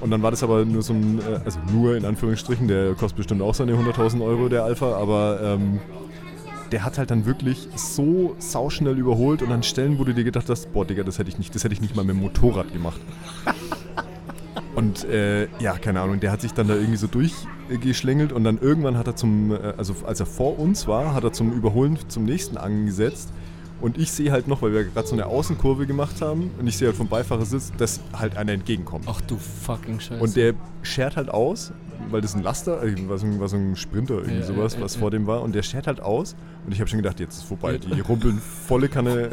[0.00, 3.16] Und dann war das aber nur so ein, äh, also nur in Anführungsstrichen, der kostet
[3.16, 5.80] bestimmt auch seine 100.000 Euro, der Alpha, aber ähm,
[6.72, 10.48] der hat halt dann wirklich so sauschnell überholt und an Stellen, wo du dir gedacht
[10.48, 12.72] hast, boah, Digga, das hätte ich nicht, das hätte ich nicht mal mit dem Motorrad
[12.72, 13.00] gemacht.
[14.74, 18.58] Und äh, ja, keine Ahnung, der hat sich dann da irgendwie so durchgeschlängelt und dann
[18.58, 21.98] irgendwann hat er zum, äh, also als er vor uns war, hat er zum Überholen
[22.06, 23.32] zum nächsten angesetzt.
[23.80, 26.76] Und ich sehe halt noch, weil wir gerade so eine Außenkurve gemacht haben und ich
[26.76, 29.04] sehe halt vom Beifahrersitz, dass halt einer entgegenkommt.
[29.08, 30.20] Ach du fucking Scheiße.
[30.20, 31.72] Und der schert halt aus,
[32.10, 33.40] weil das ein Laster, äh, war so ein,
[33.72, 35.18] ein Sprinter, irgendwie Ja, sowas, ja, was ja, vor ja.
[35.18, 35.42] dem war.
[35.42, 36.34] Und der schert halt aus.
[36.68, 37.78] Und ich habe schon gedacht, jetzt ist vorbei.
[37.78, 39.30] Die rumpeln volle Kanne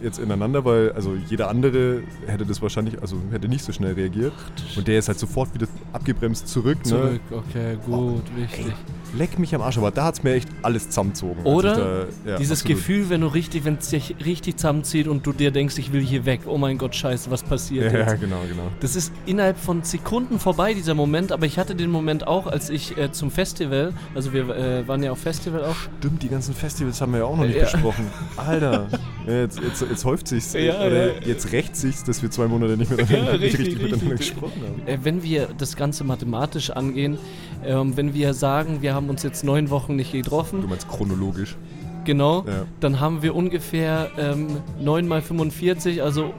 [0.00, 3.94] äh, jetzt ineinander, weil also jeder andere hätte das wahrscheinlich, also hätte nicht so schnell
[3.94, 4.32] reagiert.
[4.76, 6.78] Und der ist halt sofort wieder abgebremst zurück.
[6.86, 7.36] Zurück, Ne?
[7.38, 8.72] okay, gut, wichtig.
[9.18, 11.38] Leck mich am Arsch, aber da hat es mir echt alles zusammengezogen.
[11.38, 12.78] als Oder da, ja, Dieses absolut.
[12.78, 16.02] Gefühl, wenn du richtig, wenn es dich richtig zusammenzieht und du dir denkst, ich will
[16.02, 16.42] hier weg.
[16.46, 18.20] Oh mein Gott, scheiße, was passiert Ja, jetzt?
[18.20, 18.68] genau, genau.
[18.78, 22.70] Das ist innerhalb von Sekunden vorbei, dieser Moment, aber ich hatte den Moment auch, als
[22.70, 25.74] ich äh, zum Festival, also wir äh, waren ja auf Festival auch.
[25.98, 27.62] Stimmt, die ganzen Festivals haben wir ja auch noch nicht Ja.
[27.64, 28.06] besprochen.
[28.36, 28.86] Alter,
[29.26, 30.52] jetzt, jetzt, jetzt häuft sich's.
[30.54, 31.20] Ja, oder ja.
[31.26, 34.18] jetzt rächt sich's, dass wir zwei Monate nicht, mehr Ja, nicht richtig, richtig, miteinander richtig.
[34.32, 34.86] gesprochen haben.
[34.86, 37.18] Äh, wenn wir das Ganze mathematisch angehen,
[37.64, 41.56] ähm, wenn wir sagen, wir haben uns jetzt neun Wochen nicht Du getroffen, meinst chronologisch.
[42.04, 42.66] genau, Ja.
[42.80, 44.48] dann haben wir ungefähr ähm,
[44.80, 46.32] 9 mal 45, also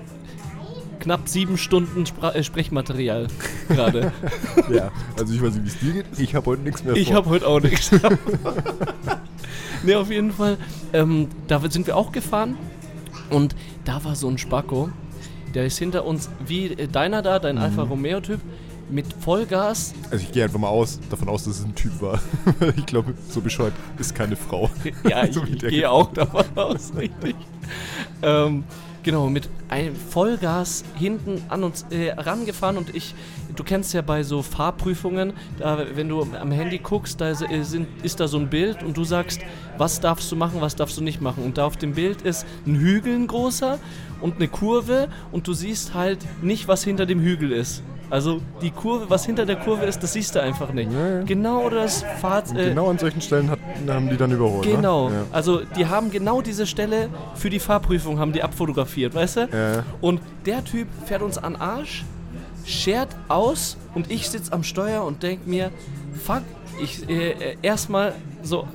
[1.08, 3.28] knapp sieben Stunden Spra äh, Sprechmaterial
[3.70, 4.12] gerade.
[4.70, 4.92] ja.
[5.18, 6.06] Also ich weiß nicht, wie es dir geht.
[6.20, 7.16] Ich habe heute nichts mehr Ich vor.
[7.16, 7.92] habe heute auch nichts.
[9.84, 10.58] ne, auf jeden Fall.
[10.92, 12.58] Ähm, da sind wir auch gefahren
[13.30, 14.90] und da war so ein Spacko,
[15.54, 18.42] der ist hinter uns, wie äh, deiner da, dein Alfa Romeo Typ,
[18.90, 19.94] mit Vollgas.
[20.12, 22.20] Also ich gehe einfach mal aus, davon aus, dass es ein Typ war.
[22.76, 24.70] ich glaube, so bescheuert ist keine Frau.
[25.08, 27.36] Ja, ich, So ich gehe auch davon aus, richtig.
[28.22, 28.66] Ähm,
[29.08, 33.16] genau, mit einem Vollgas hinten an uns äh, rangefahren und ich,
[33.56, 37.88] du kennst ja bei so Fahrprüfungen, da, wenn du am Handy guckst, da äh, sind,
[38.04, 39.40] ist da so ein Bild und du sagst,
[39.78, 41.46] was darfst du machen, was darfst du nicht machen.
[41.46, 43.80] Und da auf dem Bild ist ein Hügel ein großer
[44.20, 47.84] und eine Kurve und du siehst halt nicht, was hinter dem Hügel ist.
[48.10, 50.92] Also die Kurve, was hinter der Kurve ist, das siehst du einfach nicht.
[50.92, 51.24] Ja, ja.
[51.24, 52.50] Genau das Fahrt.
[52.52, 54.66] Und Äh, genau an solchen Stellen hat, haben die dann überholt.
[54.66, 55.10] Genau.
[55.10, 55.26] Ne?
[55.32, 59.40] Also die haben genau diese Stelle für die Fahrprüfung haben die abfotografiert, weißt du?
[59.52, 59.84] Ja.
[60.02, 62.06] Und der Typ fährt uns an Arsch,
[62.66, 65.72] schert aus und ich sitz am Steuer und denk mir,
[66.24, 66.44] fuck,
[66.82, 68.68] ich äh, äh, erstmal so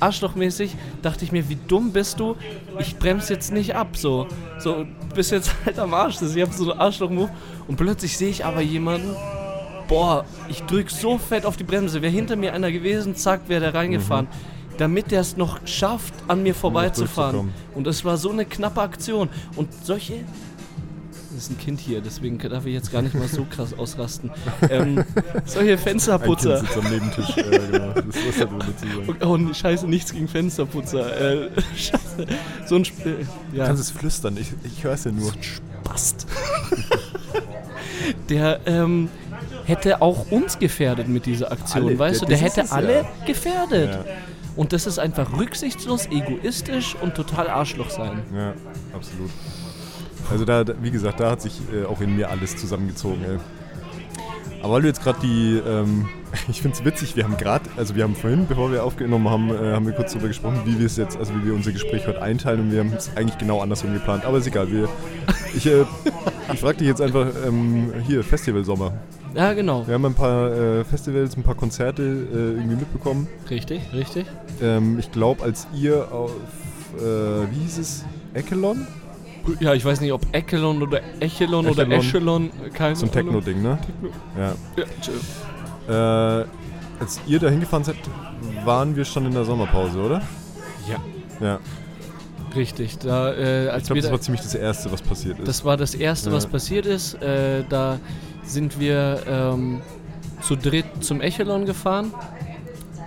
[0.00, 2.36] arschlochmäßig dachte ich mir, wie dumm bist du?
[2.78, 4.26] Ich bremse jetzt nicht ab, so.
[4.58, 6.16] So, bist jetzt halt am Arsch.
[6.22, 7.28] Ich hab so einen Arschloch-Move
[7.70, 9.14] und plötzlich sehe ich aber jemanden,
[9.86, 12.02] boah, ich drück so fett auf die Bremse.
[12.02, 14.26] Wäre hinter mir einer gewesen, zack, wäre der reingefahren.
[14.76, 17.52] Damit der es noch schafft, an mir vorbeizufahren.
[17.76, 19.28] Und das war so eine knappe Aktion.
[19.54, 20.14] Und solche.
[21.32, 24.32] Das ist ein Kind hier, deswegen darf ich jetzt gar nicht mal so krass ausrasten.
[24.68, 25.04] Ähm,
[25.44, 26.56] solche Ein Fensterputzer.
[26.56, 27.36] Kind sitzt am Nebentisch.
[27.36, 27.92] ja, genau.
[27.92, 29.48] Das ist dazu sagen.
[29.50, 31.44] Oh, scheiße, nichts gegen Fensterputzer.
[31.44, 32.26] Äh, scheiße.
[32.66, 33.66] So ein Sp äh, Du ja.
[33.66, 35.32] kannst es flüstern, ich, ich höre es ja nur.
[35.40, 36.26] Spast.
[38.28, 39.08] Der ähm,
[39.64, 42.26] hätte auch uns gefährdet mit dieser Aktion, Alle, weißt du?
[42.26, 43.04] der- hätte es alle ja.
[43.26, 43.90] gefährdet.
[43.92, 44.04] Ja.
[44.56, 48.22] Und das ist einfach rücksichtslos, egoistisch und total Arschloch sein.
[48.34, 48.52] Ja,
[48.94, 49.30] absolut.
[50.30, 53.38] Also da, da- wie gesagt, da hat sich äh, auch in mir alles zusammengezogen, ey.
[54.62, 56.08] Aber weil du jetzt gerade die, ähm,
[56.48, 59.50] ich finde es witzig, wir haben gerade, also wir haben vorhin, bevor wir aufgenommen haben,
[59.50, 62.06] äh, haben wir kurz darüber gesprochen, wie wir es jetzt, also wie wir unser Gespräch
[62.06, 64.24] heute einteilen und wir haben es eigentlich genau andersrum geplant.
[64.24, 64.88] Aber ist egal, wir,
[65.54, 65.84] ich, äh,
[66.52, 68.92] ich frage dich jetzt einfach, ähm, hier, Festivalsommer.
[69.34, 69.86] Ja, genau.
[69.86, 73.28] Wir haben ein paar äh, Festivals, ein paar Konzerte äh, irgendwie mitbekommen.
[73.48, 74.26] Richtig, richtig.
[74.60, 76.32] Ähm, ich glaube, als ihr auf,
[76.98, 78.86] äh, wie hieß es, Echelon?
[79.60, 82.00] Ja, ich weiß nicht, ob Echelon oder Echelon oder Echelon.
[82.00, 83.42] Echelon, keine So ein Ahnung.
[83.42, 83.78] Techno-Ding, ne?
[83.80, 84.08] Techno.
[84.38, 84.54] Ja.
[84.76, 86.42] Ja, tschö.
[86.42, 86.46] Äh,
[87.00, 87.96] als ihr da hingefahren seid,
[88.64, 90.22] waren wir schon in der Sommerpause, oder?
[90.88, 90.98] ja.
[91.44, 91.58] Ja.
[92.54, 92.98] Richtig.
[92.98, 95.46] Da, äh, als Ich glaube, das da, war ziemlich das Erste, was passiert ist.
[95.48, 96.36] Das war das Erste, Ja.
[96.36, 97.14] was passiert ist.
[97.22, 97.98] Äh, da
[98.44, 99.80] sind wir ähm,
[100.42, 102.12] zu dritt zum Echelon gefahren.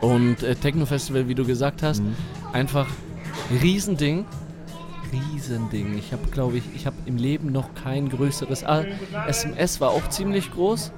[0.01, 2.15] Und äh, Techno Festival, wie du gesagt hast, Mhm.
[2.53, 2.87] einfach
[3.61, 4.25] Riesending.
[5.13, 5.97] Riesending.
[5.97, 8.63] Ich habe, glaube ich, ich habe im Leben noch kein größeres.
[8.65, 8.83] Ah,
[9.27, 10.91] SMS war auch ziemlich groß,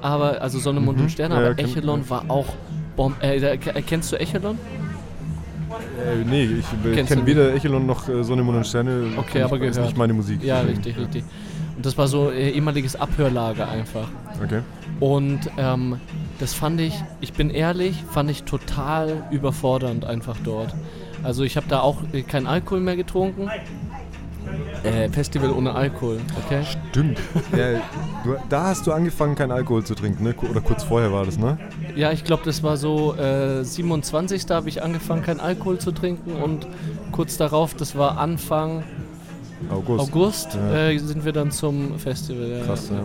[0.00, 1.04] aber also Sonne, Mond Mhm.
[1.04, 2.46] und Sterne, Ja, aber ja, Echelon war auch
[2.96, 3.22] Bomb.
[3.22, 4.58] Äh, kennst du Echelon?
[5.98, 9.08] Äh, nee, ich du kenne weder Echelon noch äh, Sonne, Mond und Sterne.
[9.16, 9.76] Okay, Ich aber gehört.
[9.84, 10.42] nicht meine Musik.
[10.42, 11.24] Ja, richtig, richtig.
[11.76, 14.08] Und das war so äh, ehemaliges Abhörlager einfach.
[14.42, 14.60] Okay.
[15.00, 15.96] Und ähm,
[16.38, 20.74] das fand ich, ich bin ehrlich, fand ich total überfordernd einfach dort.
[21.26, 21.96] Also ich habe da auch
[22.28, 23.50] keinen Alkohol mehr getrunken.
[24.84, 26.62] Äh, Festival ohne Alkohol, okay?
[26.64, 27.18] Stimmt.
[27.56, 27.80] ja,
[28.22, 30.36] du, da hast du angefangen, keinen Alkohol zu trinken, ne?
[30.48, 31.58] Oder kurz vorher war das, ne?
[31.96, 34.44] Ja, ich glaube, das war so äh, 27.
[34.50, 36.68] habe ich angefangen, keinen Alkohol zu trinken und
[37.10, 38.84] kurz darauf, das war Anfang
[39.68, 40.00] August.
[40.12, 40.90] August, Ja.
[40.90, 42.62] äh, sind wir dann zum Festival.
[42.66, 43.04] Krass, ja.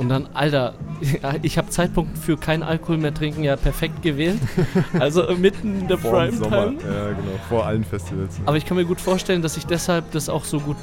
[0.00, 0.72] Und dann, Alter,
[1.42, 4.38] ich habe Zeitpunkt für kein Alkohol mehr trinken ja perfekt gewählt.
[4.98, 6.12] Also mitten in der Vor.
[6.12, 6.48] Primetime.
[6.82, 7.38] Ja, genau.
[7.50, 8.40] Vor allen Festivals.
[8.46, 10.76] Aber ich kann mir gut vorstellen, dass ich deshalb das auch so gut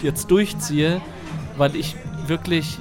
[0.00, 1.00] jetzt durchziehe,
[1.56, 1.96] weil ich
[2.28, 2.78] wirklich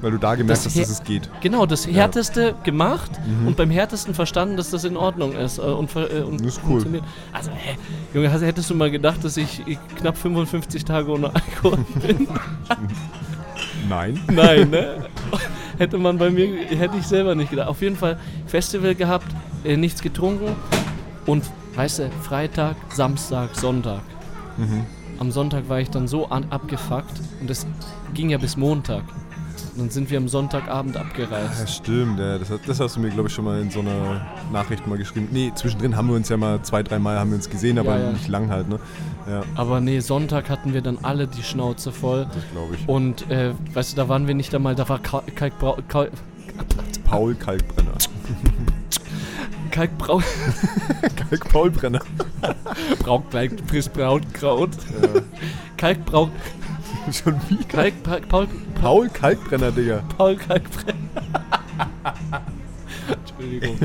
[0.00, 1.28] Weil du da gemerkt Das hast, dass es geht.
[1.40, 3.48] genau das Härteste gemacht Mhm.
[3.48, 5.58] und beim Härtesten verstanden, dass das in Ordnung ist.
[5.58, 6.84] Äh, und, äh, und Das ist cool.
[7.32, 7.76] Also, hä,
[8.14, 9.60] Junge, hättest du mal gedacht, dass ich
[9.98, 12.28] knapp 55 Tage ohne Alkohol bin?
[13.88, 14.20] Nein.
[14.30, 15.06] Nein, ne?
[15.78, 17.68] Hätte man bei mir, hätte ich selber nicht gedacht.
[17.68, 19.26] Auf jeden Fall Festival gehabt,
[19.64, 20.54] äh, nichts getrunken
[21.26, 24.02] und, weißt du, Freitag, Samstag, Sonntag.
[24.56, 24.84] Mhm.
[25.18, 27.66] Am Sonntag war ich dann so an, abgefuckt und das
[28.14, 29.04] ging ja bis Montag.
[29.74, 31.76] Dann sind wir am Sonntagabend Ja, abgereist.
[31.76, 32.18] stimmt.
[32.18, 34.20] Ja, das, das hast du mir, glaube ich, schon mal in so einer
[34.52, 35.28] Nachricht mal geschrieben.
[35.32, 37.96] Nee, zwischendrin haben wir uns ja mal zwei, drei Mal haben wir uns gesehen, aber
[37.98, 38.12] Ja, ja.
[38.12, 38.78] nicht lang halt, ne?
[39.28, 42.26] Ja, Aber nee, Sonntag hatten wir dann alle die Schnauze voll.
[42.34, 42.86] das glaube ich.
[42.88, 45.78] Und, äh, weißt du, da waren wir nicht einmal, da war Ka Kalkbrau...
[45.88, 46.10] Kal
[47.04, 47.92] Paul Kalkbrenner.
[49.70, 50.20] Kalkbrau...
[51.30, 52.00] Kalk Paul Brenner.
[52.98, 54.70] Brautkalk, frisch Brautkraut.
[55.02, 55.20] Ja.
[55.78, 56.28] Kalkbrau...
[57.12, 57.64] Schon wie?
[57.64, 58.02] Kalk...
[58.02, 58.48] Pa Paul...
[58.80, 60.02] Paul Kalkbrenner, Digga.
[60.16, 60.98] Paul Kalkbrenner.
[63.08, 63.78] Entschuldigung.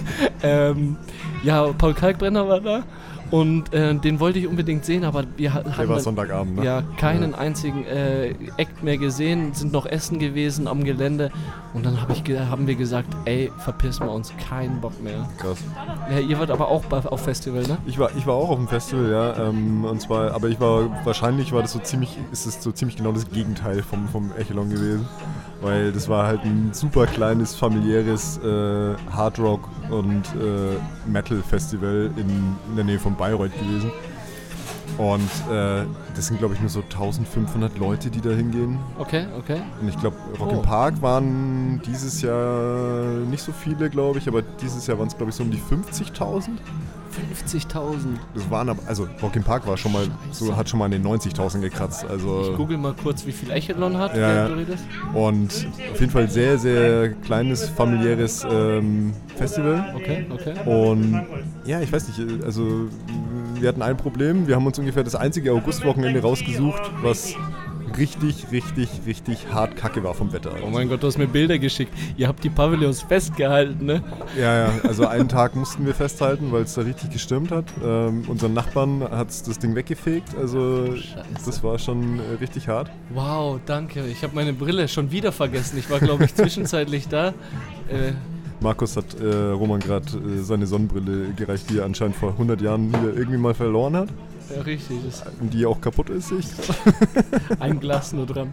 [0.42, 0.96] ähm,
[1.42, 2.82] ja, Paul Kalkbrenner war da
[3.34, 6.64] und äh, den wollte ich unbedingt sehen, aber wir ha- Der hatten war Sonntagabend, ne?
[6.64, 11.32] ja keinen einzigen äh, Act mehr gesehen, sind noch essen gewesen am Gelände
[11.72, 15.28] und dann hab ich haben wir gesagt, ey, verpissen wir uns, keinen Bock mehr.
[15.38, 15.58] Krass.
[16.12, 17.76] Ja, ihr wart aber auch bei, auf Festival, ne?
[17.86, 19.48] Ich war, ich war auch auf dem Festival, ja.
[19.48, 22.96] Ähm, und zwar, aber ich war, wahrscheinlich war das so ziemlich, ist es so ziemlich
[22.96, 25.06] genau das Gegenteil vom, vom Echelon gewesen.
[25.64, 30.76] Weil das war halt ein super kleines, familiäres äh, Hardrock und äh,
[31.10, 32.28] Metal-Festival in,
[32.68, 33.90] in der Nähe von Bayreuth gewesen.
[34.98, 38.78] Und äh, das sind, glaube ich, nur so 1500 Leute, die da hingehen.
[38.98, 39.60] Okay, okay.
[39.80, 40.62] Und ich glaube, Rock Oh.
[40.62, 45.30] Park waren dieses Jahr nicht so viele, glaube ich, aber dieses Jahr waren es, glaube
[45.30, 46.50] ich, so um die 50.000.
[47.14, 48.18] 50.000.
[48.34, 50.90] Das waren aber, also Rock im Park war schon mal, so, hat schon mal an
[50.90, 52.04] den 90.000 gekratzt.
[52.08, 54.48] Also Ich google mal kurz, wie viel Echelon hat, Ja, während ja.
[54.48, 54.84] du redest.
[55.14, 59.94] und auf jeden Fall sehr, sehr kleines familiäres ähm, Festival.
[59.96, 60.54] Okay, okay.
[60.68, 61.20] Und
[61.64, 62.88] ja, ich weiß nicht, also
[63.58, 64.46] wir hatten ein Problem.
[64.46, 67.34] Wir haben uns ungefähr das einzige Augustwochenende rausgesucht, was
[67.98, 70.52] richtig, richtig, richtig hart kacke war vom Wetter.
[70.64, 71.92] Oh mein Gott, du hast mir Bilder geschickt.
[72.16, 74.02] Ihr habt die Pavillons festgehalten, ne?
[74.38, 77.66] Ja, ja, also einen Tag mussten wir festhalten, weil es da richtig gestürmt hat.
[77.84, 80.94] Ähm, unseren Nachbarn hat das Ding weggefegt, also
[81.44, 82.90] das war schon äh, richtig hart.
[83.10, 84.06] Wow, danke.
[84.06, 85.78] Ich habe meine Brille schon wieder vergessen.
[85.78, 87.28] Ich war, glaube ich, zwischenzeitlich da.
[87.88, 88.12] Äh,
[88.60, 92.92] Markus hat äh, Roman gerade äh, seine Sonnenbrille gereicht, die er anscheinend vor 100 Jahren
[93.14, 94.08] irgendwie mal verloren hat
[94.54, 94.98] ja, richtig,
[95.40, 96.32] die auch kaputt ist.
[96.32, 96.46] Ich.
[97.60, 98.52] ein Glas nur dran.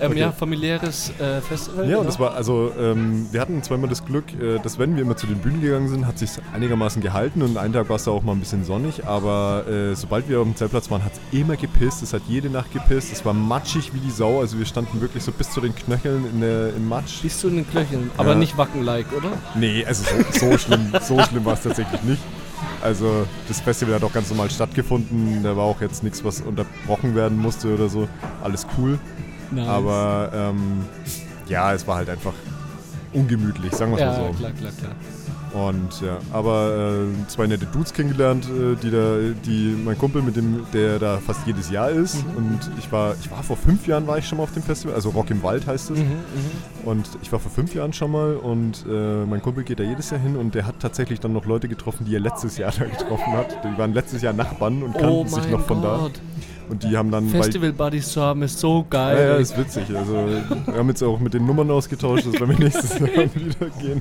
[0.00, 0.20] Ähm, Okay.
[0.20, 1.88] Ja, familiäres äh, Festival.
[1.88, 2.02] Ja, und genau.
[2.04, 5.26] das war, also ähm, wir hatten zweimal das Glück, äh, dass wenn wir immer zu
[5.26, 8.22] den Bühnen gegangen sind, hat sich einigermaßen gehalten und einen Tag war es da auch
[8.22, 11.56] mal ein bisschen sonnig, aber äh, sobald wir auf dem Zeltplatz waren, hat es immer
[11.56, 15.00] gepisst, es hat jede Nacht gepisst, es war matschig wie die Sau, also wir standen
[15.00, 17.22] wirklich so bis zu den Knöcheln in der, im Matsch.
[17.22, 18.10] Bis zu den Knöcheln.
[18.18, 18.34] Aber Ja.
[18.34, 19.30] nicht Wacken-like, oder?
[19.54, 22.20] Nee, also so, so schlimm, so schlimm war es tatsächlich nicht.
[22.82, 27.14] Also das Festival hat auch ganz normal stattgefunden, da war auch jetzt nichts, was unterbrochen
[27.14, 28.08] werden musste oder so,
[28.42, 28.98] alles cool.
[29.50, 29.68] Nice.
[29.68, 30.84] Aber ähm,
[31.48, 32.32] ja, es war halt einfach
[33.12, 34.38] ungemütlich, sagen wir es Ja, mal so.
[34.38, 34.92] klar, klar, klar.
[35.54, 40.36] Und ja, aber äh, zwei nette Dudes kennengelernt, äh, die da, die mein Kumpel mit
[40.36, 42.26] dem, der da fast jedes Jahr ist.
[42.26, 42.36] Mhm.
[42.36, 44.94] Und ich war, ich war vor fünf Jahren war ich schon mal auf dem Festival,
[44.94, 45.98] also Rock im Wald heißt es.
[45.98, 46.88] Mhm, mhm.
[46.88, 50.10] Und ich war vor fünf Jahren schon mal und äh, mein Kumpel geht da jedes
[50.10, 52.84] Jahr hin und der hat tatsächlich dann noch Leute getroffen, die er letztes Jahr da
[52.84, 53.58] getroffen hat.
[53.62, 55.98] Die waren letztes Jahr Nachbarn und kannten Oh sich noch von da.
[55.98, 56.20] Gott.
[56.70, 59.18] Und die haben dann Festival-Buddies zu haben ist so geil.
[59.18, 59.94] Ja, ja, ist witzig.
[59.94, 64.00] Also wir haben jetzt auch mit den Nummern ausgetauscht, dass wir nächstes Jahr wieder gehen.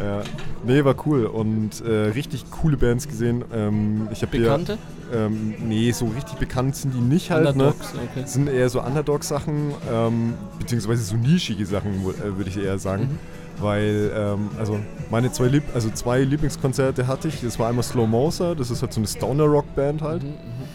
[0.00, 0.22] Ja.
[0.64, 3.44] Nee, war cool und äh, richtig coole Bands gesehen.
[3.52, 4.78] Ähm, ich Bekannte?
[5.12, 7.46] Ähm, nee, so richtig bekannt sind die nicht halt.
[7.48, 8.00] Underdogs, ne?
[8.10, 8.26] okay.
[8.26, 13.02] Sind eher so Underdog-Sachen, ähm, beziehungsweise so nischige Sachen, äh, würde ich eher sagen.
[13.02, 13.62] Mhm.
[13.62, 14.78] Weil, ähm, also
[15.10, 17.42] meine zwei, Lieb also zwei Lieblingskonzerte hatte ich.
[17.42, 20.22] Das war einmal Slow Moser, das ist halt so eine Stoner-Rock-Band halt.
[20.22, 20.70] Mhm, mhm.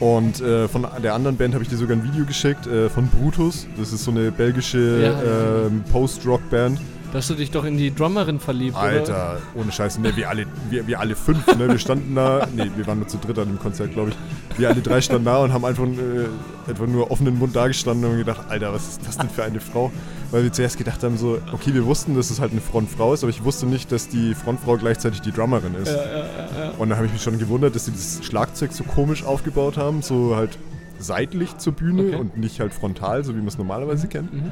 [0.00, 3.08] Und äh, von der anderen Band habe ich dir sogar ein Video geschickt, äh, von
[3.08, 3.66] Brutus.
[3.78, 6.80] Das ist so eine belgische Ja, ähm, Post-Rock-Band.
[7.14, 8.82] Da hast du dich doch in die Drummerin verliebt, oder?
[8.82, 12.68] Alter, ohne Scheiße, ne, wir alle, wir, wir alle fünf, ne, wir standen da, nee,
[12.74, 14.58] wir waren nur zu dritt an dem Konzert, glaube ich.
[14.58, 18.10] Wir alle drei standen da und haben einfach, äh, einfach nur offenen Mund dagestanden und
[18.10, 19.92] haben gedacht, Alter, was ist das denn für eine Frau?
[20.32, 23.22] Weil wir zuerst gedacht haben, so, okay, wir wussten, dass es halt eine Frontfrau ist,
[23.22, 25.92] aber ich wusste nicht, dass die Frontfrau gleichzeitig die Drummerin ist.
[25.92, 26.70] Ja, ja, ja.
[26.78, 30.02] Und dann habe ich mich schon gewundert, dass sie das Schlagzeug so komisch aufgebaut haben,
[30.02, 30.58] so halt
[30.98, 32.16] seitlich zur Bühne Okay.
[32.16, 34.32] und nicht halt frontal, so wie man es normalerweise kennt.
[34.34, 34.50] Mhm.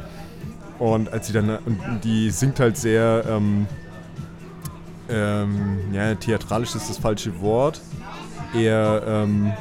[0.83, 3.69] Und als sie dann, und die singt halt sehr, ähm,
[5.09, 7.81] ähm, ja, theatralisch ist das falsche Wort,
[8.53, 9.53] eher ähm,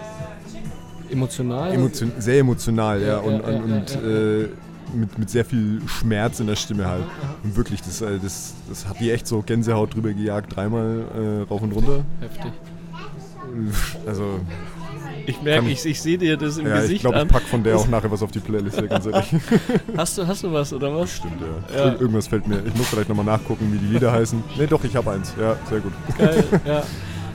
[1.12, 1.76] Emotional?
[1.76, 4.48] emotion sehr emotional, ja, Ja, und, ja, ja, und, Äh,
[4.96, 7.06] mit, mit sehr viel Schmerz in der Stimme halt.
[7.44, 11.48] Und wirklich, das, äh, das, das hat die echt so Gänsehaut drüber gejagt, dreimal äh,
[11.48, 12.04] rauf und runter.
[12.20, 12.52] Heftig.
[14.08, 14.40] Also,
[15.32, 17.28] Ich merke, ich, ich sehe dir das im ja, ich Gesicht glaube, ich an.
[17.30, 19.28] pack von der auch nachher was auf die Playlist, ja, ganz ehrlich.
[19.98, 21.12] Hast du, hast du was, oder was?
[21.16, 21.78] Stimmt, ja.
[21.78, 21.92] Ja.
[21.92, 22.62] Ir irgendwas fällt mir.
[22.66, 24.44] Ich muss vielleicht nochmal nachgucken, wie die Lieder heißen.
[24.58, 25.34] Ne, doch, ich habe eins.
[25.40, 25.94] Ja, sehr gut.
[26.18, 26.84] Geil, ja.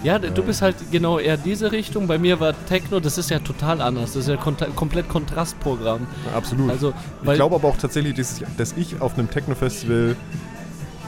[0.03, 2.07] Ja, du bist halt genau eher diese Richtung.
[2.07, 4.13] Bei mir war Techno, das ist ja total anders.
[4.13, 6.07] Das ist ja kontra komplett Kontrastprogramm.
[6.35, 6.71] Absolut.
[6.71, 6.93] Also,
[7.25, 10.15] ich glaube aber auch tatsächlich, dass ich, dass ich auf einem Techno-Festival,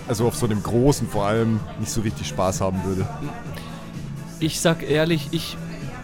[0.09, 3.07] also auf so einem großen vor allem, nicht so richtig Spaß haben würde.
[4.41, 5.57] ich sag ehrlich, ich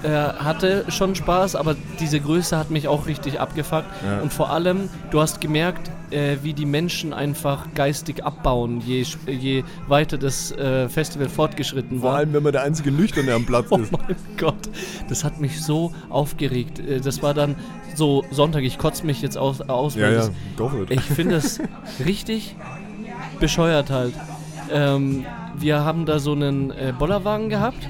[0.05, 3.87] äh, hatte schon Spaß, aber diese Größe hat mich auch richtig abgefuckt.
[4.05, 4.21] Ja.
[4.21, 9.65] Und vor allem, du hast gemerkt, äh, wie die Menschen einfach geistig abbauen, je, je
[9.89, 12.19] weiter das äh, Festival fortgeschritten Vor war.
[12.19, 13.91] allem, wenn man der einzige Nüchterne am Platz Oh ist.
[13.93, 14.69] mein Gott,
[15.09, 16.79] das hat mich so aufgeregt.
[16.79, 17.57] Äh, Das war dann
[17.97, 20.31] so Sonntag, ich kotze mich jetzt aus, aus Ja, ja, das,
[20.91, 21.61] ich finde es
[22.05, 22.55] richtig
[23.41, 24.15] bescheuert halt.
[24.71, 25.25] Ähm,
[25.57, 27.89] wir haben da so einen äh, Bollerwagen gehabt.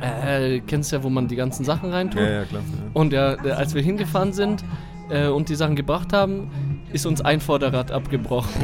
[0.00, 2.20] Äh, kennst ja, wo man die ganzen Sachen reintut.
[2.20, 2.26] Mhm.
[2.26, 2.62] ja, ja, klar.
[2.62, 2.90] Ja.
[2.92, 4.64] Und ja, der, als wir hingefahren sind
[5.10, 6.50] äh, und die Sachen gebracht haben,
[6.92, 8.50] ist uns ein Vorderrad abgebrochen.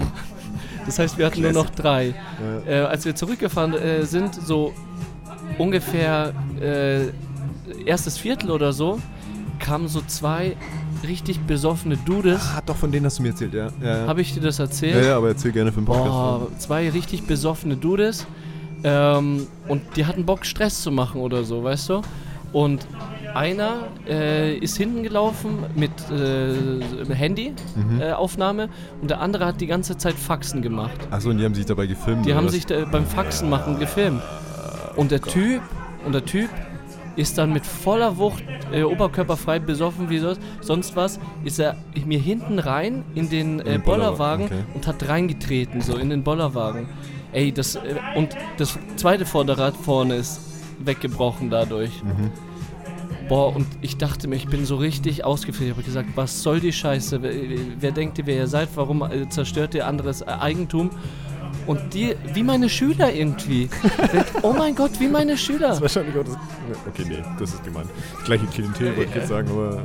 [0.86, 2.14] Das heißt, wir hatten nur noch drei.
[2.66, 2.84] Ja.
[2.84, 4.72] Äh, als wir zurückgefahren äh, sind, so
[5.58, 6.32] ungefähr
[6.62, 7.08] äh,
[7.84, 8.98] erstes Viertel oder so,
[9.58, 10.56] kamen so zwei
[11.06, 12.40] richtig besoffene Dudes.
[12.56, 13.68] Ah, doch, von denen hast du mir erzählt, ja.
[13.82, 14.06] Ja, ja.
[14.06, 14.94] Habe ich dir das erzählt?
[14.94, 16.08] ja, ja, aber erzähl gerne für den Podcast.
[16.08, 18.26] Boah, zwei richtig besoffene Dudes.
[18.84, 22.02] Ähm, und die hatten Bock, Stress zu machen oder so, weißt du?
[22.52, 22.86] Und
[23.34, 28.68] einer äh, ist hinten gelaufen mit äh, Handy-Aufnahme äh, Aufnahme
[29.02, 30.96] und der andere hat die ganze Zeit Faxen gemacht.
[31.10, 32.24] Achso, und die haben sich dabei gefilmt.
[32.24, 32.52] Die haben was?
[32.52, 34.22] sich da beim Faxen machen gefilmt.
[34.96, 35.60] Und der Typ,
[36.06, 36.48] und der Typ
[37.16, 42.18] ist dann mit voller Wucht, äh, oberkörperfrei besoffen wie sonst, sonst was, ist er mir
[42.18, 44.74] hinten rein in den, äh, den Bollerwagen, Bollerwagen okay.
[44.74, 46.86] und hat reingetreten, so in den Bollerwagen.
[47.32, 47.80] Ey, das, äh,
[48.14, 50.40] und das zweite Vorderrad vorne ist
[50.78, 52.02] weggebrochen dadurch.
[52.02, 52.30] Mhm.
[53.28, 55.70] Boah, und ich dachte mir, ich bin so richtig ausgeflippt.
[55.70, 57.22] Ich habe gesagt, was soll die Scheiße?
[57.22, 57.32] Wer,
[57.78, 58.70] wer denkt ihr, wer ihr seid?
[58.74, 60.90] Warum äh, zerstört ihr anderes äh, Eigentum?
[61.68, 63.68] Und die, wie meine Schüler irgendwie.
[64.42, 65.68] oh mein Gott, wie meine Schüler.
[65.68, 66.34] Das ist wahrscheinlich auch das.
[66.88, 67.84] Okay, nee, das ist gemein.
[68.16, 69.82] Das gleiche Klientel wollte ich jetzt sagen, aber.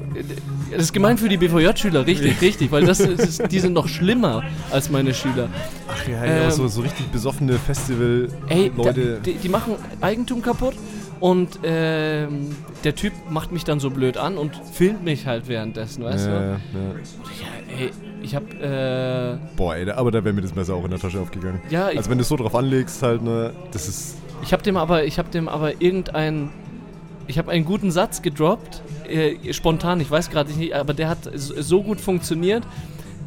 [0.71, 4.43] Das ist gemein für die BVJ-Schüler, richtig, richtig, weil das ist, die sind noch schlimmer
[4.71, 5.49] als meine Schüler.
[5.89, 8.29] Ach ja, Ähm, ja so, so richtig besoffene Festival.
[8.47, 9.19] Ey, da, Leute.
[9.25, 10.75] die, die machen Eigentum kaputt
[11.23, 16.03] und ähm, der Typ macht mich dann so blöd an und filmt mich halt währenddessen,
[16.03, 16.43] weißt ja, du?
[16.43, 17.79] ja, ja.
[17.79, 20.99] Ey, ich hab, äh, Boah, ey, aber da wäre mir das Messer auch in der
[20.99, 21.61] Tasche aufgegangen.
[21.69, 24.17] ja, ich, Also wenn du es so drauf anlegst, halt, ne, das ist.
[24.43, 26.49] ich hab dem aber, ich hab dem aber irgendein,
[27.27, 31.19] ich habe einen guten Satz gedroppt, äh, spontan, ich weiß gerade nicht, aber der hat
[31.35, 32.63] so, so gut funktioniert,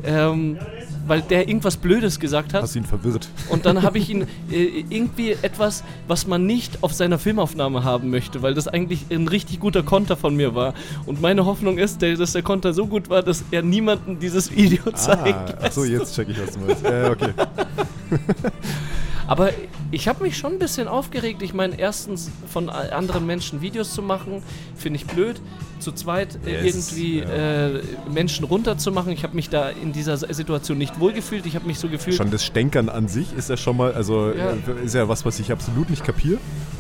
[0.04, 0.59] ähm,
[1.07, 2.62] weil der irgendwas Blödes gesagt hat.
[2.62, 3.29] Hast ihn verwirrt.
[3.49, 8.11] Und dann habe ich ihn äh, irgendwie etwas, was man nicht auf seiner Filmaufnahme haben
[8.11, 10.75] möchte, weil das eigentlich ein richtig guter Konter von mir war.
[11.07, 14.90] Und meine Hoffnung ist, dass der Konter so gut war, dass er niemandem dieses Video
[14.92, 15.55] zeigt.
[15.61, 16.83] Ah, achso, jetzt check ich, was du meinst.
[16.85, 17.33] Ja, okay.
[19.27, 19.51] Aber
[19.91, 21.43] ich habe mich schon ein bisschen aufgeregt.
[21.43, 24.43] Ich meine, erstens von anderen Menschen Videos zu machen,
[24.77, 25.41] finde ich blöd.
[25.79, 27.66] Zu zweit äh, Yes, irgendwie ja.
[27.77, 29.12] äh, Menschen runterzumachen.
[29.12, 31.45] Ich habe mich da in dieser Situation nicht wohlgefühlt.
[31.45, 32.16] Ich habe mich so gefühlt.
[32.16, 34.53] Schon das Stänkern an sich ist ja schon mal, also Ja.
[34.53, 36.39] äh, ist ja was, was ich absolut nicht kapiere.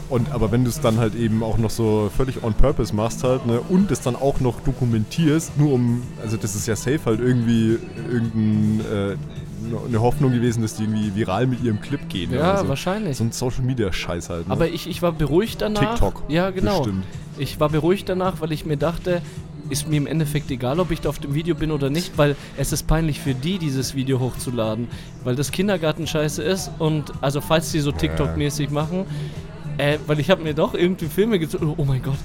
[0.08, 3.24] Und aber wenn du es dann halt eben auch noch so völlig on purpose machst
[3.24, 7.00] halt, ne, und es dann auch noch dokumentierst, nur um, also das ist ja safe
[7.04, 7.78] halt irgendwie
[8.10, 9.16] irgendein, äh,
[9.88, 12.32] eine Hoffnung gewesen, dass die irgendwie viral mit ihrem Clip gehen.
[12.32, 12.68] Ja, so.
[12.68, 13.16] wahrscheinlich.
[13.16, 14.48] So ein Social Media Scheiß halt.
[14.48, 14.52] Ne?
[14.52, 15.94] Aber ich, ich war beruhigt danach.
[15.94, 16.24] TikTok.
[16.28, 16.78] Ja, genau.
[16.78, 17.04] Bestimmt.
[17.38, 19.22] Ich war beruhigt danach, weil ich mir dachte,
[19.68, 22.36] ist mir im Endeffekt egal, ob ich da auf dem Video bin oder nicht, weil
[22.56, 24.88] es ist peinlich für die, dieses Video hochzuladen.
[25.24, 29.04] Weil das Kindergarten-Scheiße ist und, also falls die so TikTok-mäßig machen,
[29.78, 32.18] äh, weil ich habe mir doch irgendwie Filme gezogen, oh mein Gott,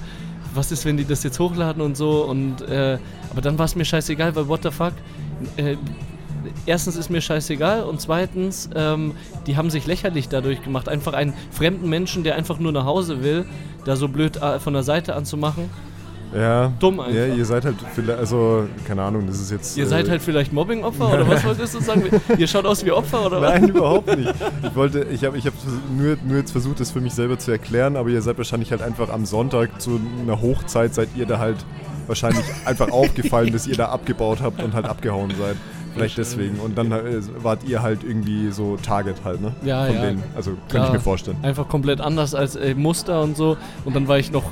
[0.54, 2.98] was ist, wenn die das jetzt hochladen und so und, äh,
[3.30, 4.92] aber dann war es mir scheißegal, weil what the fuck,
[5.56, 5.76] äh,
[6.66, 9.12] erstens ist mir scheißegal und zweitens, ähm,
[9.46, 10.88] die haben sich lächerlich dadurch gemacht.
[10.88, 13.46] Einfach einen fremden Menschen, der einfach nur nach Hause will,
[13.84, 15.70] da so blöd äh, von der Seite anzumachen.
[16.34, 16.72] Ja.
[16.78, 17.14] Dumm einfach.
[17.14, 19.76] Ja, ihr seid halt, vielleicht, also, keine Ahnung, das ist jetzt.
[19.76, 22.04] Ihr äh, seid halt vielleicht Mobbing-Opfer oder was wolltest du sagen?
[22.38, 23.52] Ihr schaut aus wie Opfer oder was?
[23.52, 24.32] Nein, überhaupt nicht.
[24.62, 25.52] Ich wollte, ich habe ich hab
[25.96, 28.82] nur, nur jetzt versucht, das für mich selber zu erklären, aber ihr seid wahrscheinlich halt
[28.82, 31.58] einfach am Sonntag zu einer Hochzeit, seid ihr da halt
[32.06, 35.56] wahrscheinlich einfach aufgefallen, dass ihr da abgebaut habt und halt abgehauen seid.
[35.94, 36.58] Vielleicht deswegen.
[36.58, 39.52] Und dann äh, wart ihr halt irgendwie so Target halt, ne?
[39.64, 40.02] Ja, Von ja.
[40.02, 40.22] denen.
[40.34, 41.36] Also könnte ich mir vorstellen.
[41.42, 43.56] Einfach komplett anders als äh, Muster und so.
[43.84, 44.50] Und dann war ich noch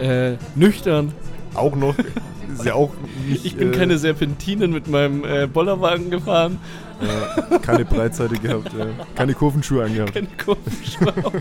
[0.00, 1.12] äh, nüchtern.
[1.54, 1.94] Auch noch,
[2.52, 2.92] ist ja auch
[3.26, 6.58] nicht, Ich bin äh, keine Serpentinen mit meinem äh, Bollerwagen gefahren.
[7.00, 10.14] Äh, keine Breitseite gehabt, äh, keine Kurvenschuhe angehabt.
[10.14, 11.32] Keine Kurvenschwau.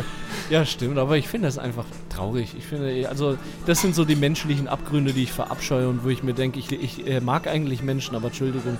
[0.50, 2.54] ja, stimmt, aber ich finde das einfach traurig.
[2.58, 3.36] Ich finde, also,
[3.66, 6.70] das sind so die menschlichen Abgründe, die ich verabscheue und wo ich mir denke, ich,
[6.72, 8.78] ich äh, mag eigentlich Menschen, aber Entschuldigung.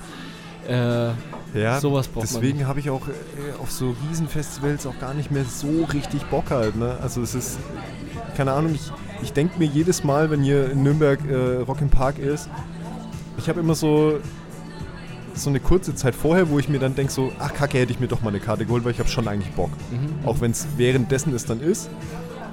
[0.67, 1.11] Äh,
[1.53, 3.11] Ja, Sowas braucht deswegen habe ich auch äh,
[3.61, 6.75] auf so Riesenfestivals auch gar nicht mehr so richtig Bock halt.
[6.75, 6.97] Ne?
[7.01, 7.57] Also es ist,
[8.35, 8.91] keine Ahnung, ich,
[9.23, 12.49] ich denke mir jedes Mal, wenn hier in Nürnberg äh, Rock im Park ist,
[13.37, 14.19] ich habe immer so
[15.43, 17.99] so eine kurze Zeit vorher, wo ich mir dann denke so, ach kacke, hätte ich
[17.99, 19.71] mir doch mal eine Karte geholt, weil ich habe schon eigentlich Bock.
[19.91, 20.27] mhm.
[20.27, 21.89] Auch wenn es währenddessen es dann ist.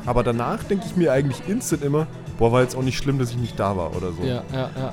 [0.07, 2.07] Aber danach denke ich mir eigentlich instant immer,
[2.39, 4.23] boah, war jetzt auch nicht schlimm, dass ich nicht da war oder so.
[4.23, 4.93] Ja, ja, ja.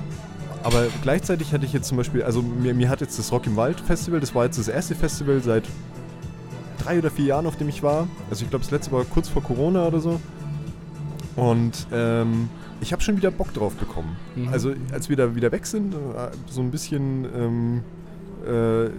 [0.63, 3.55] Aber gleichzeitig hatte ich jetzt zum Beispiel, also mir, mir hat jetzt das Rock im
[3.55, 5.63] Wald Festival, das war jetzt das erste Festival seit
[6.83, 8.07] drei oder vier Jahren, auf dem ich war.
[8.29, 10.19] Also ich glaube, das letzte war kurz vor Corona oder so.
[11.35, 12.49] Und ähm,
[12.82, 14.17] ich habe schon wieder Bock drauf bekommen.
[14.36, 14.49] Mhm.
[14.49, 15.97] Also als wir da wieder weg sind, äh,
[16.47, 17.84] so ein bisschen ähm,
[18.45, 18.89] äh,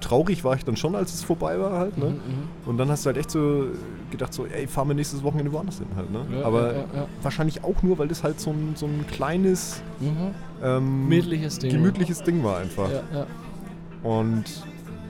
[0.00, 1.96] traurig war ich dann schon, als es vorbei war halt.
[1.98, 2.06] Ne?
[2.06, 2.20] Mhm, mhm.
[2.66, 3.66] Und dann hast du halt echt so
[4.10, 6.10] gedacht, so, ey, fahren wir nächstes Wochenende woanders hin halt.
[6.10, 6.24] Ne?
[6.38, 9.82] Ja, Aber ja, ja, wahrscheinlich auch nur, weil das halt so ein, so ein kleines
[10.00, 10.34] Mhm.
[10.62, 11.70] ähm, Gemütliches Ding.
[11.72, 12.88] gemütliches Ding war einfach.
[14.02, 14.44] Und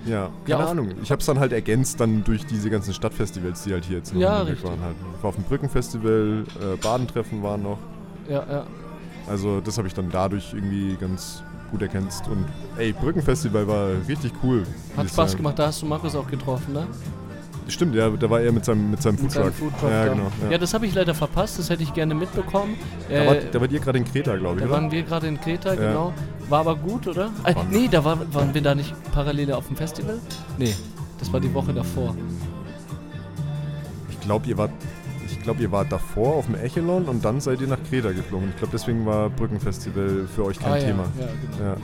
[0.06, 0.88] ja, Ja, keine auf- Ahnung.
[1.02, 4.12] Ich habe es dann halt ergänzt dann durch diese ganzen Stadtfestivals, die halt hier jetzt
[4.14, 4.64] noch Ja, richtig.
[4.64, 4.80] waren.
[4.80, 4.94] Halt.
[5.16, 7.78] Ich war auf dem Brückenfestival, äh, Badentreffen waren noch.
[8.28, 8.64] ja, ja.
[9.26, 12.28] Also das habe ich dann dadurch irgendwie ganz gut ergänzt.
[12.28, 12.44] Und
[12.76, 14.64] ey, Brückenfestival war richtig cool.
[14.98, 15.38] Hat Spaß sagen.
[15.42, 16.86] gemacht, da hast du Markus auch getroffen, ne?
[17.68, 19.54] Stimmt, ja, da war er mit seinem, mit seinem Foodtruck.
[19.54, 20.30] Foodtruck ja, genau.
[20.44, 20.50] Ja.
[20.50, 22.74] Ja, das habe ich leider verpasst, das hätte ich gerne mitbekommen.
[23.08, 24.74] da, Äh, war, da wart ihr gerade in Kreta, glaube ich, da oder?
[24.74, 26.12] waren wir gerade in Kreta, genau.
[26.48, 27.30] War aber gut, oder?
[27.44, 30.18] Äh, nee, da war, waren wir da nicht parallel auf dem Festival?
[30.58, 30.74] Nee,
[31.18, 32.14] das war die Woche davor.
[34.10, 34.70] Ich glaube, ihr wart.
[35.26, 38.48] Ich glaube, ihr wart davor auf dem Echelon und dann seid ihr nach Kreta geflogen.
[38.48, 41.04] Ich glaube, deswegen war Brückenfestival für euch kein ah, Thema.
[41.18, 41.70] Ja, genau.
[41.70, 41.76] Ja.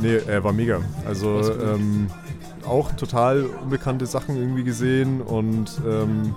[0.00, 0.80] Nee, er war mega.
[1.06, 2.08] Also ähm,
[2.66, 6.34] auch total unbekannte Sachen irgendwie gesehen und ähm,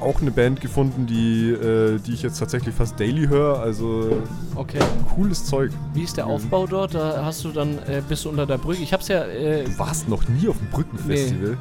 [0.00, 3.58] auch eine Band gefunden, die, äh, die ich jetzt tatsächlich fast daily höre.
[3.60, 4.22] Also
[4.54, 4.78] Okay.
[5.14, 5.70] cooles Zeug.
[5.94, 6.30] Wie ist der Mhm.
[6.32, 6.94] Aufbau dort?
[6.94, 8.82] Da hast du dann, äh, bist du unter der Brücke.
[8.82, 11.56] Ich hab's ja, äh, Du warst noch nie auf dem Brückenfestival?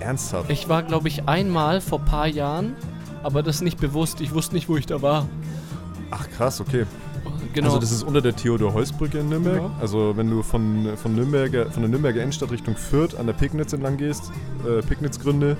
[0.00, 0.50] Ernsthaft?
[0.50, 2.74] ich war glaube ich einmal vor paar Jahren,
[3.22, 4.20] aber das nicht bewusst.
[4.20, 5.26] Ich wusste nicht, wo ich da war.
[6.10, 6.84] Ach krass, okay.
[7.54, 7.68] Genau.
[7.68, 9.56] Also das ist unter der Theodor-Heuss-Brücke in Nürnberg.
[9.62, 9.70] Genau.
[9.80, 13.72] Also wenn du von, von, Nürnberger, von der Nürnberger Innenstadt Richtung Fürth an der Pegnitz
[13.72, 14.30] entlang gehst,
[14.68, 15.56] äh, Pegnitzgründe,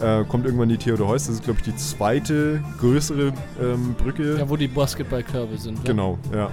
[0.00, 1.26] äh, kommt irgendwann die Theodor-Heuss.
[1.26, 4.38] Das ist, glaube ich, die zweite größere ähm, Brücke.
[4.38, 5.78] ja, wo die Basketballkörbe sind.
[5.78, 5.84] Ne?
[5.84, 6.50] Genau, ja.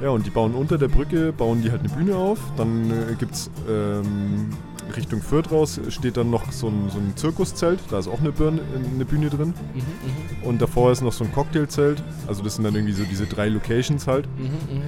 [0.00, 2.38] Ja, und die bauen unter der Brücke, bauen die halt eine Bühne auf.
[2.56, 4.48] Dann äh, gibt es ähm,
[4.96, 7.80] Richtung Fürth raus, steht dann noch so ein, so ein Zirkuszelt.
[7.90, 8.62] Da ist auch eine, Birne,
[8.94, 9.48] eine Bühne drin.
[9.74, 12.02] Mhm, mhm, Und davor ist noch so ein Cocktailzelt.
[12.26, 14.26] Also das sind dann irgendwie so diese drei Locations halt.
[14.38, 14.82] mhm, mhm.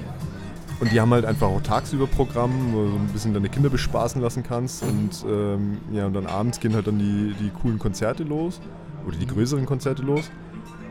[0.80, 4.20] Und die haben halt einfach auch tagsüber Programm, wo du ein bisschen deine Kinder bespaßen
[4.20, 4.82] lassen kannst.
[4.82, 8.60] Und ähm, ja, und dann abends gehen halt dann die, die coolen Konzerte los.
[9.06, 10.30] Oder die größeren Konzerte los.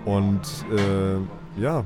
[0.05, 1.83] Und äh, ja,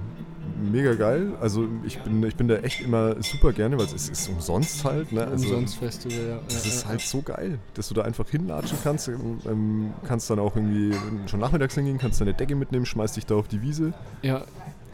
[0.72, 1.34] mega geil.
[1.42, 4.84] Also ich bin, ich bin da echt immer super gerne, weil es ist, ist umsonst
[4.84, 5.12] halt.
[5.12, 5.26] Ne?
[5.26, 6.40] Also, Umsonst Festival, ja.
[6.48, 9.08] Das ja, ist ja, halt so geil, dass du da einfach hinlatschen kannst.
[9.08, 10.96] Ähm, ähm, kannst dann auch irgendwie
[11.28, 13.94] schon nachmittags hingehen, kannst deine Decke mitnehmen, schmeißt dich da auf die Wiese.
[14.22, 14.44] Ja,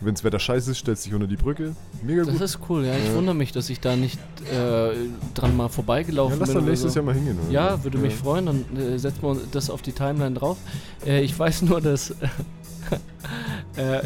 [0.04, 1.76] Wenn das Wetter scheiße ist, stellst du dich unter die Brücke.
[2.04, 2.42] Mega Das gut.
[2.42, 2.98] ist cool, ja.
[2.98, 3.14] Ich Ja.
[3.16, 4.20] wundere mich, dass ich da nicht
[4.52, 4.94] äh,
[5.36, 6.58] dran mal vorbeigelaufen Ja, lass bin.
[6.58, 7.00] dann nächstes so.
[7.00, 7.38] Jahr mal hingehen.
[7.44, 7.52] Oder?
[7.52, 10.58] Ja, würde mich freuen, dann äh, setzen wir das auf die Timeline drauf.
[11.06, 12.12] Äh, ich weiß nur, dass
[13.76, 14.02] äh,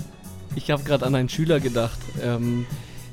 [0.55, 1.99] ich habe gerade an einen Schüler gedacht.
[2.21, 2.65] Ähm,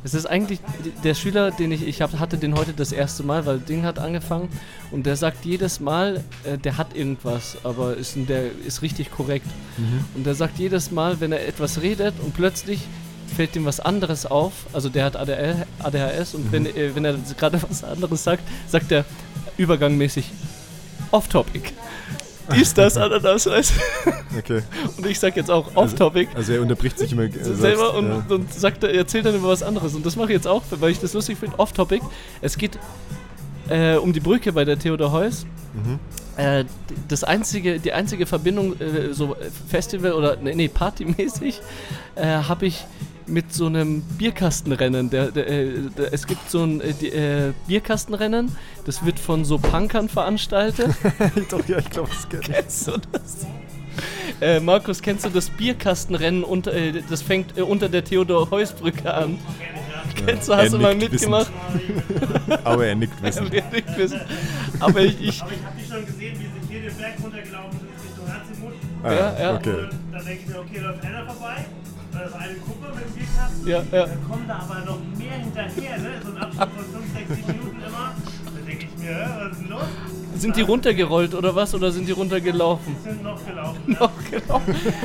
[0.05, 0.61] es ist eigentlich
[1.05, 3.98] der Schüler, den ich, ich hab, hatte den heute das erste Mal, weil Ding hat
[3.98, 4.48] angefangen
[4.90, 9.46] und der sagt jedes Mal, äh, der hat irgendwas, aber ist, der ist richtig korrekt.
[9.76, 10.05] Mhm.
[10.14, 12.80] Und der sagt jedes Mal, wenn er etwas redet und plötzlich
[13.36, 17.16] fällt ihm was anderes auf, also der hat ADL, ADHS und wenn, äh, wenn er
[17.38, 19.05] gerade was anderes sagt, sagt er
[19.57, 20.30] übergangmäßig
[21.11, 21.72] off-topic.
[22.55, 23.47] Dies, das, Ananas?
[23.47, 24.62] Okay.
[24.97, 26.28] Und ich sag jetzt auch off-topic.
[26.34, 28.24] Also er unterbricht sich immer äh, selbst, selber und, ja.
[28.28, 29.95] und sagt, er erzählt dann über was anderes.
[29.95, 31.59] Und das mache ich jetzt auch, weil ich das lustig finde.
[31.59, 32.03] Off-topic.
[32.40, 32.78] Es geht
[33.68, 35.47] äh, um die Brücke bei der Theodor Heuss.
[35.74, 35.99] Mhm.
[36.36, 36.64] Äh,
[37.09, 41.61] das einzige, die einzige Verbindung, äh, so äh, Festival oder nee, nee Partymäßig,
[42.14, 42.86] äh, habe ich
[43.26, 45.10] mit so einem Bierkastenrennen.
[45.10, 49.44] Der, der, äh, der, es gibt so ein äh, die, äh, Bierkastenrennen, das wird von
[49.44, 50.90] so Punkern veranstaltet.
[51.50, 53.46] Doch, ja, ich glaube, das kennt kennst du das?
[54.40, 56.44] Äh, Markus, kennst du das Bierkastenrennen?
[56.44, 59.38] Unter, äh, das fängt äh, unter der Theodor-Heuss-Brücke an.
[60.26, 61.50] Kennst du, hast du mal mitgemacht?
[62.64, 63.50] Aber er nickt wissen.
[64.80, 67.78] Aber ich, ich Aber ich habe die schon gesehen, wie sie hier den Berg runtergelaufen
[67.78, 68.72] sind Richtung Herzimut.
[69.02, 69.56] Ah, Ja, ja.
[69.56, 69.70] Okay.
[69.70, 71.64] Und dann denke ich mir, okay, läuft einer vorbei.
[72.12, 73.66] Da ist eine Gruppe mit dem Bierkasten.
[73.68, 74.06] Ja, ja.
[74.06, 76.10] Dann kommen da aber noch mehr hinterher, ne?
[76.22, 78.14] So ein Abstand von 5, 6, 7 Minuten immer.
[78.44, 79.82] Da denke ich mir, was ist denn los?
[80.34, 81.74] Sind die runtergerollt oder was?
[81.74, 82.96] Oder sind die runtergelaufen?
[82.98, 83.80] Die sind noch gelaufen.
[83.86, 84.60] Noch genau.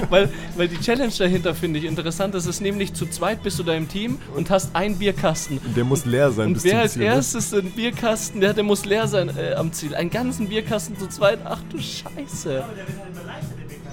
[0.10, 2.34] weil, weil die Challenge dahinter finde ich interessant.
[2.34, 5.60] Das ist nämlich zu zweit bist du da im Team und hast einen Bierkasten.
[5.60, 7.01] Und der muss leer sein Und bis wer zum als Ziel.
[7.03, 7.08] ne?
[7.08, 9.95] erstes den Bierkasten, der, der muss leer sein äh, am Ziel.
[9.95, 11.39] Einen ganzen Bierkasten zu zweit.
[11.45, 12.64] Ach du Scheiße.
[12.64, 13.87] Aber der wird halt leichter, der Bierkasten.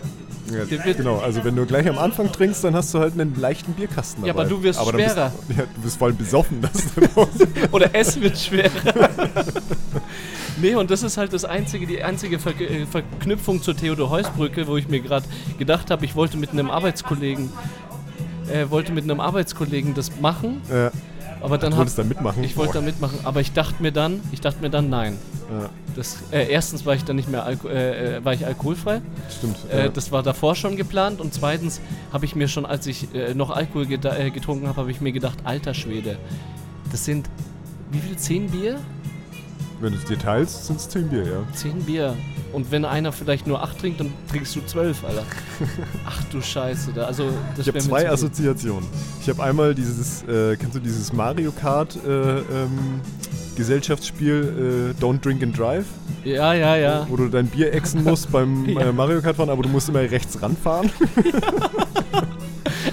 [0.53, 3.73] Ja, genau, also wenn du gleich am Anfang trinkst, dann hast du halt einen leichten
[3.73, 4.29] Bierkasten dabei.
[4.29, 5.33] Ja, aber du wirst dann schwerer.
[5.47, 6.61] Bist, ja, du bist voll besoffen.
[7.73, 8.71] Oder es wird schwerer.
[10.61, 14.77] nee, und das ist halt das einzige, die einzige Ver äh, Verknüpfung zur Theodor-Heuss-Brücke, wo
[14.77, 15.27] ich mir gerade
[15.59, 17.51] gedacht habe, ich wollte mit einem Arbeitskollegen,
[18.53, 20.91] äh, wollte mit einem Arbeitskollegen das machen, äh,
[21.45, 22.43] aber dann hab, da mitmachen.
[22.43, 25.17] ich wollte da mitmachen, aber ich dachte mir dann, ich dachte mir dann nein.
[25.51, 29.01] Ja, Das, äh, erstens war ich dann nicht mehr alko äh, äh, war ich alkoholfrei.
[29.31, 29.57] stimmt.
[29.71, 29.89] Äh, ja.
[29.89, 31.81] das war davor schon geplant und zweitens
[32.13, 35.01] habe ich mir schon, als ich äh, noch Alkohol geda- äh, getrunken habe, habe ich
[35.01, 36.17] mir gedacht, alter Schwede,
[36.91, 37.29] das sind
[37.91, 38.17] wie viel?
[38.17, 38.79] Zehn Bier?
[39.85, 41.55] Wenn du es dir teilst, sind es 10 Bier, ja.
[41.55, 42.17] Zehn Bier.
[42.53, 45.23] Und wenn einer vielleicht nur acht trinkt, dann trinkst du zwölf, Alter.
[46.07, 46.93] Ach du Scheiße.
[46.95, 48.09] Da, also, das Ich habe zwei.
[48.11, 48.89] Assoziationen.
[49.21, 53.01] Ich habe einmal dieses, äh, kennst du dieses Mario Kart äh, ähm,
[53.57, 55.85] Gesellschaftsspiel äh, Don't Drink and Drive,
[56.25, 57.07] Ja, ja, ja.
[57.09, 58.89] wo du dein Bier exen musst beim Ja.
[58.89, 60.91] äh, Mario Kart fahren, aber du musst immer rechts ranfahren.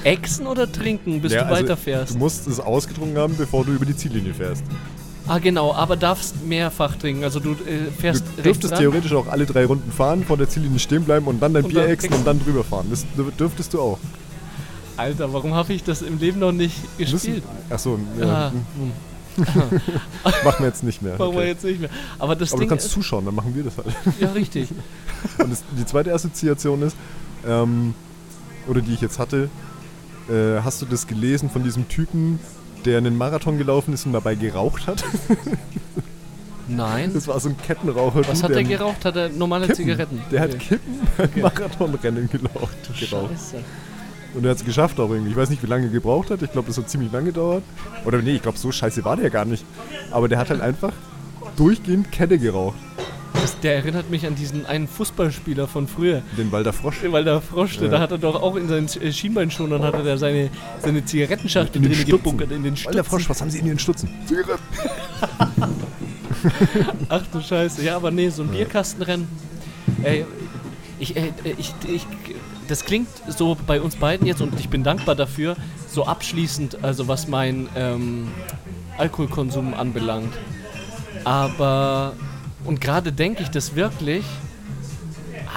[0.03, 2.15] Exen oder trinken, bis Ja, du also weiterfährst?
[2.15, 4.63] Du musst es ausgetrunken haben, bevor du über die Ziellinie fährst.
[5.27, 7.23] Ah, genau, aber darfst mehrfach trinken.
[7.23, 7.55] Also du äh,
[7.85, 11.27] Du fährst rechts dürftest theoretisch auch alle drei Runden fahren, vor der Ziellinie stehen bleiben
[11.27, 12.87] und dann dein Und Bier dann exen und dann drüber fahren.
[12.89, 13.99] Das dür- dürftest du auch.
[14.97, 17.43] Alter, warum habe ich das im Leben noch nicht gespielt?
[17.69, 18.91] Achso, Ah, ja, hm.
[20.43, 21.13] machen wir jetzt nicht mehr.
[21.17, 21.47] Machen wir Okay.
[21.47, 21.89] jetzt nicht mehr.
[22.19, 23.87] Aber das Aber du Ding kannst ist, zuschauen, dann machen wir das halt.
[24.19, 24.67] ja richtig.
[25.37, 26.95] Und das, die zweite Assoziation ist,
[27.47, 27.93] ähm,
[28.67, 29.49] oder die ich jetzt hatte,
[30.29, 32.39] äh, hast du das gelesen von diesem Typen,
[32.85, 35.03] der einen Marathon gelaufen ist und dabei geraucht hat?
[36.67, 37.11] Nein.
[37.13, 38.21] Das war so ein Kettenraucher.
[38.27, 39.03] Was hat der geraucht?
[39.03, 39.75] Hat er normale Kippen.
[39.83, 40.21] Zigaretten?
[40.31, 40.59] Der hat Okay.
[40.79, 42.77] Kippen beim Marathonrennen geraucht.
[42.99, 43.31] geraucht.
[43.31, 43.57] Scheiße.
[44.33, 45.31] Und er hat es geschafft auch irgendwie.
[45.31, 46.41] Ich weiß nicht, wie lange er gebraucht hat.
[46.41, 47.63] Ich glaube, das hat ziemlich lange gedauert.
[48.05, 49.65] Oder nee, ich glaube, so scheiße war der gar nicht.
[50.11, 50.93] Aber der hat halt einfach
[51.57, 52.77] durchgehend Kette geraucht.
[53.41, 56.21] Das, der erinnert mich an diesen einen Fußballspieler von früher.
[56.37, 56.97] Den Walder Frosch.
[57.07, 57.87] Weil der Frosch, Ja.
[57.87, 61.83] da hat er doch auch in seinen äh, Schienbeinschonern hat er da seine, seine Zigarettenschachtel
[61.83, 62.93] In den drin gebunkert in den Stutzen.
[62.97, 64.09] Walder Frosch, was haben sie in ihren Stutzen?
[64.27, 64.61] Zigaretten.
[67.09, 67.83] Ach du Scheiße.
[67.83, 69.27] Ja, aber nee, so ein Bierkastenrennen.
[70.03, 70.25] Ey,
[70.99, 72.05] ich, äh, ich, ich,
[72.67, 75.55] das klingt so bei uns beiden jetzt und ich bin dankbar dafür,
[75.89, 78.27] so abschließend, also was mein ähm,
[78.97, 80.33] Alkoholkonsum anbelangt.
[81.23, 82.13] Aber,
[82.65, 84.23] und gerade denke ich das wirklich,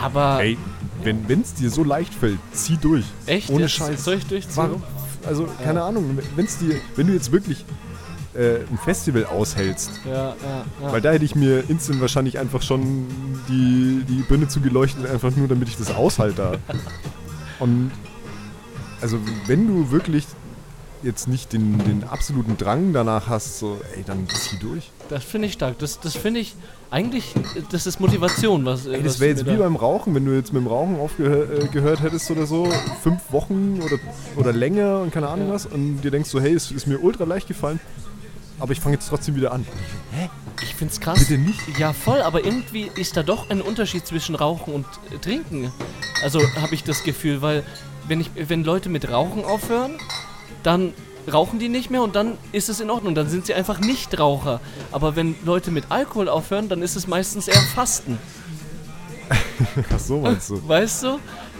[0.00, 0.58] aber Ey,
[1.02, 3.04] wenn es dir so leicht fällt, zieh durch.
[3.26, 4.04] echt, Ohne jetzt Scheiß.
[4.04, 4.56] soll ich durchziehen?
[4.56, 4.82] Warum?
[5.26, 7.64] Also, keine Ahnung, wenn's dir, wenn du jetzt wirklich
[8.34, 10.34] äh, ein Festival aushältst, Ja, ja,
[10.82, 10.92] ja.
[10.92, 13.06] weil da hätte ich mir instant wahrscheinlich einfach schon
[13.48, 16.58] die, die Birne zugeleuchtet, einfach nur damit ich das aushalte.
[17.60, 17.90] Und
[19.00, 20.26] also wenn du wirklich
[21.04, 24.90] jetzt nicht den, den absoluten Drang danach hast, so, ey, dann zieh durch.
[25.08, 25.78] Das finde ich stark.
[25.78, 26.54] Das, das finde ich
[26.90, 27.34] eigentlich,
[27.70, 28.64] das ist Motivation.
[28.64, 32.00] Was, Ey, das wäre jetzt wie beim Rauchen, wenn du jetzt mit dem Rauchen aufgehört
[32.00, 32.68] äh, hättest oder so,
[33.02, 33.98] fünf Wochen oder,
[34.36, 35.54] oder länger und keine Ahnung Ja.
[35.54, 37.80] was, und dir denkst so, hey, es ist mir ultra leicht gefallen,
[38.58, 39.66] aber ich fange jetzt trotzdem wieder an.
[40.12, 40.30] Hä?
[40.62, 41.18] Ich finde es krass.
[41.18, 41.58] Bitte nicht?
[41.78, 45.72] Ja, voll, aber irgendwie ist da doch ein Unterschied zwischen Rauchen und äh, Trinken.
[46.22, 47.64] Also habe ich das Gefühl, weil
[48.06, 49.92] wenn, ich, wenn Leute mit Rauchen aufhören,
[50.64, 50.92] dann
[51.32, 54.18] rauchen die nicht mehr und dann ist es in Ordnung, dann sind sie einfach nicht
[54.18, 54.60] Raucher.
[54.92, 58.18] Aber wenn Leute mit Alkohol aufhören, dann ist es meistens eher Fasten,
[59.94, 60.68] Ach so meinst du?
[60.68, 61.08] weißt du?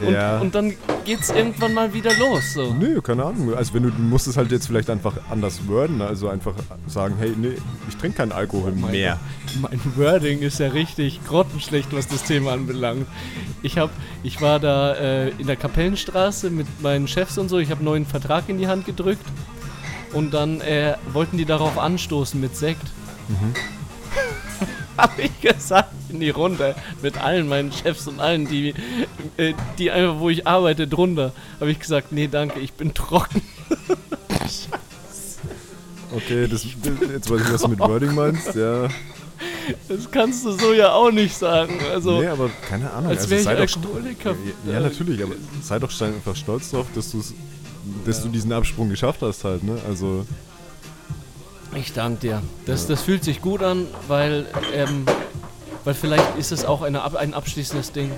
[0.05, 0.39] Und, Ja.
[0.41, 0.75] und dann
[1.05, 2.55] geht's irgendwann mal wieder los.
[2.55, 2.75] So.
[2.75, 3.55] Nö, keine Ahnung.
[3.55, 6.55] Also wenn du, du musst es halt jetzt vielleicht einfach anders worden, also einfach
[6.87, 7.53] sagen, hey, nee,
[7.89, 9.21] ich trinke keinen Alkohol mein mehr.
[9.61, 13.07] Mein Wording ist ja richtig grottenschlecht, was das Thema anbelangt.
[13.63, 13.91] Ich hab,
[14.23, 17.59] ich war da äh, in der Kapellenstraße mit meinen Chefs und so.
[17.59, 19.25] Ich habe einen neuen Vertrag in die Hand gedrückt
[20.13, 22.87] und dann äh, wollten die darauf anstoßen mit Sekt.
[24.97, 28.75] Hab ich gesagt in die Runde mit allen meinen Chefs und allen, die,
[29.37, 31.33] äh, die einfach, wo ich arbeite, drunter.
[31.61, 33.43] Habe ich gesagt, nee, danke, ich bin trocken.
[36.17, 38.55] Okay, das, jetzt weiß ich, was du mit Wording meinst.
[38.55, 38.89] Ja.
[39.89, 41.75] Das kannst du so ja auch nicht sagen.
[41.93, 43.11] Also, nee, aber keine Ahnung.
[43.11, 44.37] als also wäre ich sei doch, Alkoholiker.
[44.67, 47.15] ja, ja, natürlich, aber sei doch einfach stolz drauf, dass,
[48.05, 49.77] dass du diesen Absprung geschafft hast halt, ne?
[49.89, 50.25] Also,
[51.75, 52.43] Ich danke dir.
[52.67, 55.05] Das, das fühlt sich gut an, weil, ähm,
[55.85, 58.11] weil vielleicht ist es auch eine, ein abschließendes Ding.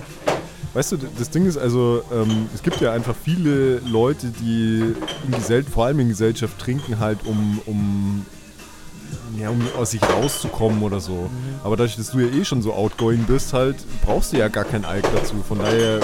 [0.73, 4.93] weißt du, das Ding ist also, ähm, es gibt ja einfach viele Leute, die
[5.25, 8.25] in Gesell vor allem in Gesellschaft trinken halt, um, um,
[9.39, 11.13] ja, um aus sich rauszukommen oder so.
[11.13, 11.29] Mhm.
[11.63, 14.65] Aber dadurch, dass du ja eh schon so outgoing bist, halt, brauchst du ja gar
[14.65, 15.35] kein Alk dazu.
[15.47, 15.99] Von daher,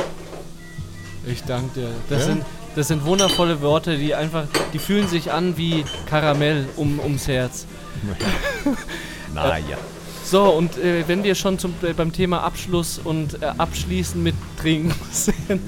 [1.26, 1.90] Ich danke dir.
[2.10, 2.26] Das, Ja?
[2.26, 2.44] sind,
[2.76, 7.66] das sind wundervolle Worte, die einfach, die fühlen sich an wie Karamell um, ums Herz.
[9.34, 9.78] naja.
[10.26, 14.36] So, und äh, wenn wir schon zum, äh, beim Thema Abschluss und äh, Abschließen mit
[14.60, 15.62] Trinken sind,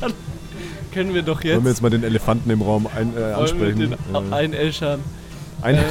[0.00, 0.12] dann
[0.92, 3.78] können wir doch jetzt Wollen wir jetzt mal den Elefanten im Raum ein, äh, ansprechen?
[3.78, 5.00] den Äh, einäschern.
[5.60, 5.82] ein, Äh,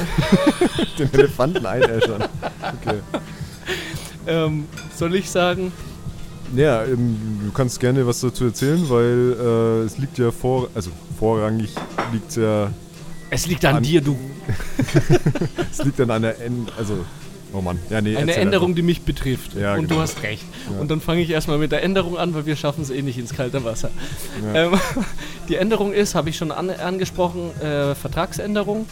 [0.98, 2.24] den Elefanten einäschern.
[2.62, 2.98] Okay.
[4.26, 5.72] ähm, soll ich sagen,
[6.54, 10.90] Ja, ähm, du kannst gerne was dazu erzählen, weil äh, es liegt ja vor, also
[11.18, 11.70] vorrangig
[12.12, 12.70] liegt es ja,
[13.30, 14.16] es liegt an, An- dir, du.
[15.72, 17.04] es liegt an einer, En also,
[17.52, 18.76] oh Mann, ja nee, Eine Änderung, einfach.
[18.76, 19.54] die mich betrifft.
[19.54, 19.96] Ja, und genau.
[19.96, 20.44] du hast recht.
[20.72, 20.80] Ja.
[20.80, 23.18] Und dann fange ich erstmal mit der Änderung an, weil wir schaffen es eh nicht
[23.18, 23.90] ins kalte Wasser.
[24.54, 24.72] Ähm,
[25.48, 28.86] die Änderung ist, habe ich schon an, angesprochen, äh, Vertragsänderung.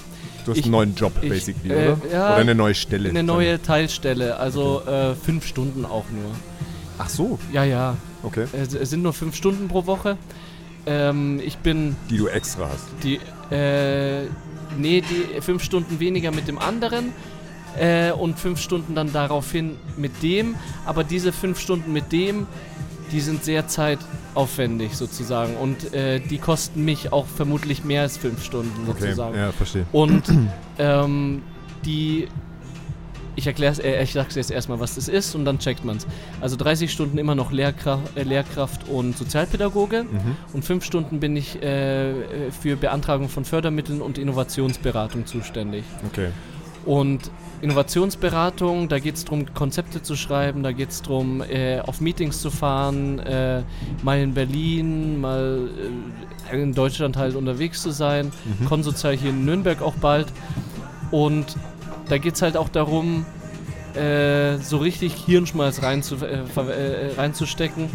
[0.45, 1.99] Du hast ich- einen neuen Job, ich- basically, äh, oder?
[2.13, 3.09] ja, oder eine neue Stelle.
[3.11, 6.33] Eine neue Teilstelle, also äh, fünf Stunden auch nur.
[6.99, 7.97] Ach so, Ja, ja.
[8.23, 8.47] okay.
[8.53, 10.17] Es, sind nur fünf Stunden pro Woche.
[10.87, 12.85] Ähm, ich bin Die du extra hast.
[13.03, 13.19] die,
[13.55, 14.27] äh,
[14.79, 17.13] nee, die fünf Stunden weniger mit dem anderen
[17.79, 20.55] äh, und fünf Stunden dann daraufhin mit dem.
[20.85, 22.47] Aber diese fünf Stunden mit dem,
[23.13, 28.45] die sind sehr zeitaufwendig sozusagen und äh, die kosten mich auch vermutlich mehr als fünf
[28.45, 29.37] Stunden Okay, sozusagen.
[29.37, 29.87] ja, verstehe.
[29.93, 30.23] Und
[30.79, 31.43] ähm,
[31.85, 32.29] die.
[33.37, 36.07] Ich erkläre es, äh, ich sag's jetzt erstmal, was das ist und dann checkt man's.
[36.41, 40.37] Also 30 Stunden immer noch Lehrkraft, äh, Lehrkraft und Sozialpädagoge Mhm.
[40.53, 42.15] und 5 Stunden bin ich äh, äh,
[42.51, 45.85] für Beantragung von Fördermitteln und Innovationsberatung zuständig.
[46.11, 46.29] Okay.
[46.85, 47.31] Und
[47.63, 52.41] Innovationsberatung, da geht es darum, Konzepte zu schreiben, da geht es darum, äh, auf Meetings
[52.41, 53.63] zu fahren, äh,
[54.03, 55.69] mal in Berlin, mal
[56.51, 58.31] äh, in Deutschland halt unterwegs zu sein.
[58.61, 58.67] Mhm.
[58.67, 60.27] Konsozial hier in Nürnberg auch bald.
[61.11, 61.57] Und
[62.09, 63.25] da geht es halt auch darum,
[63.95, 67.89] äh, so richtig Hirnschmalz reinzu, äh, äh, reinzustecken.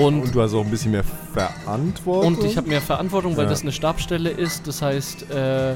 [0.00, 1.02] Und, Und du hast auch ein bisschen mehr
[1.32, 2.36] Verantwortung.
[2.36, 3.50] und ich habe mehr Verantwortung, weil Ja.
[3.50, 4.66] das eine Stabsstelle ist.
[4.68, 5.72] Das heißt, äh,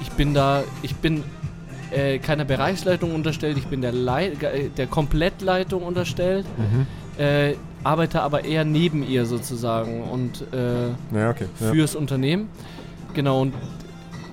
[0.00, 1.22] ich bin da, ich bin
[1.92, 6.86] äh, keiner Bereichsleitung unterstellt, ich bin der, Lei äh, der Komplettleitung unterstellt, Mhm.
[7.22, 11.46] äh, arbeite aber eher neben ihr sozusagen und äh, Ja, okay.
[11.60, 11.70] Ja.
[11.70, 12.48] fürs Unternehmen.
[13.14, 13.52] Genau, und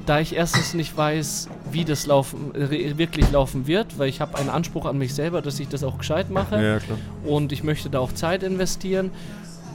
[0.09, 4.49] da ich erstens nicht weiß, wie das laufen, wirklich laufen wird, weil ich habe einen
[4.49, 6.55] Anspruch an mich selber, dass ich das auch gescheit mache.
[6.55, 6.97] Ja, ja, klar.
[7.25, 9.11] und ich möchte da auch Zeit investieren.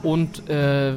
[0.02, 0.94] Und äh,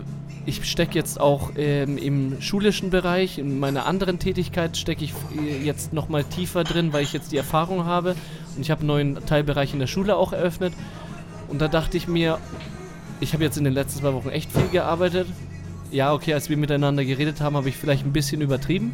[0.47, 5.63] ich stecke jetzt auch ähm, im schulischen Bereich, in meiner anderen Tätigkeit stecke ich äh,
[5.63, 8.15] jetzt nochmal tiefer drin, weil ich jetzt die Erfahrung habe.
[8.55, 10.73] Und ich habe einen neuen Teilbereich in der Schule auch eröffnet.
[11.47, 12.39] Und da dachte ich mir,
[13.19, 15.27] ich habe jetzt in den letzten zwei Wochen echt viel gearbeitet
[15.91, 18.93] ja, okay, als wir miteinander geredet haben, habe ich vielleicht ein bisschen übertrieben.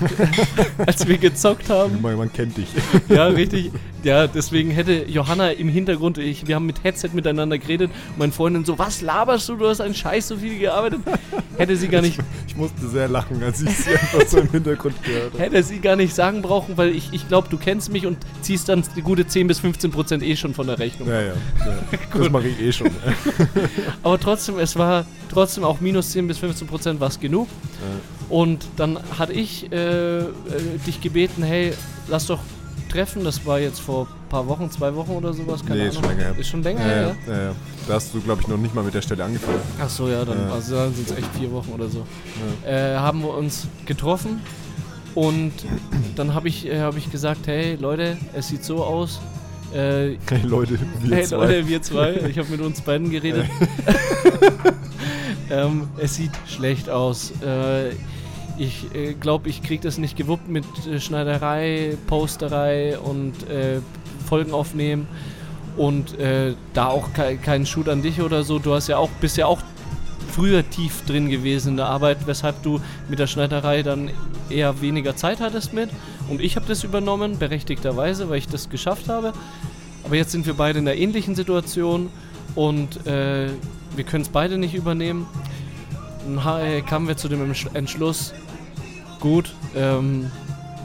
[0.86, 2.00] als wir gezockt haben.
[2.02, 2.66] Man, man kennt dich.
[3.08, 3.70] Ja, richtig.
[4.02, 8.32] Ja, deswegen hätte Johanna im Hintergrund, ich, wir haben mit Headset miteinander geredet und meine
[8.32, 11.00] Freundin so, was laberst du, du hast einen Scheiß so viel gearbeitet.
[11.56, 15.02] Hätte sie gar nicht, Ich musste sehr lachen, als ich sie einfach so im Hintergrund
[15.04, 15.42] gehört habe.
[15.42, 18.68] hätte sie gar nicht sagen brauchen, weil ich, ich glaube, du kennst mich und ziehst
[18.68, 21.08] dann die gute 10 bis 15 Prozent eh schon von der Rechnung.
[21.08, 21.26] Ja, ja.
[21.28, 21.34] ja.
[22.18, 22.90] Das mache ich eh schon.
[24.02, 27.48] Aber trotzdem, es war trotzdem auch minus 10 bis 15 Prozent was genug.
[28.28, 30.24] Und dann hatte ich äh, äh,
[30.86, 31.72] dich gebeten, hey,
[32.08, 32.40] lass doch
[32.90, 33.24] treffen.
[33.24, 35.64] Das war jetzt vor ein paar Wochen, zwei Wochen oder sowas.
[35.64, 36.10] Keine Nee, ist Ahnung.
[36.10, 36.38] schon länger her.
[36.40, 37.52] Ist schon länger Ja, her, ja, ja, ja.
[37.86, 39.58] Da hast du, glaube ich, noch nicht mal mit der Stelle angefangen.
[39.80, 40.52] Ach so, ja, dann, Ja.
[40.54, 42.04] also dann sind es echt vier Wochen oder so.
[42.66, 44.40] Äh, haben wir uns getroffen
[45.14, 45.52] und
[46.16, 49.20] dann habe ich, äh, hab ich gesagt, hey Leute, es sieht so aus.
[49.74, 51.36] Äh, Hey Leute, wir hey zwei.
[51.36, 53.44] Leute, wir zwei, ich habe mit uns beiden geredet.
[55.50, 57.32] ähm, es sieht schlecht aus.
[57.42, 57.90] Äh,
[58.56, 63.80] ich äh, glaube, ich kriege das nicht gewuppt mit äh, Schneiderei, Posterei und äh,
[64.28, 65.08] Folgen aufnehmen.
[65.76, 68.60] Und äh, da auch ke kein Shoot an dich oder so.
[68.60, 69.60] Du hast ja auch, bist ja auch
[70.30, 74.10] früher tief drin gewesen in der Arbeit, weshalb du mit der Schneiderei dann
[74.50, 75.90] eher weniger Zeit hattest mit.
[76.28, 79.32] Und ich habe das übernommen, berechtigterweise, weil ich das geschafft habe.
[80.04, 82.10] Aber jetzt sind wir beide in einer ähnlichen Situation
[82.54, 83.48] und äh,
[83.96, 85.26] wir können es beide nicht übernehmen.
[86.26, 88.32] Dann äh, kamen wir zu dem Entsch- Entschluss,
[89.20, 90.30] gut, ähm,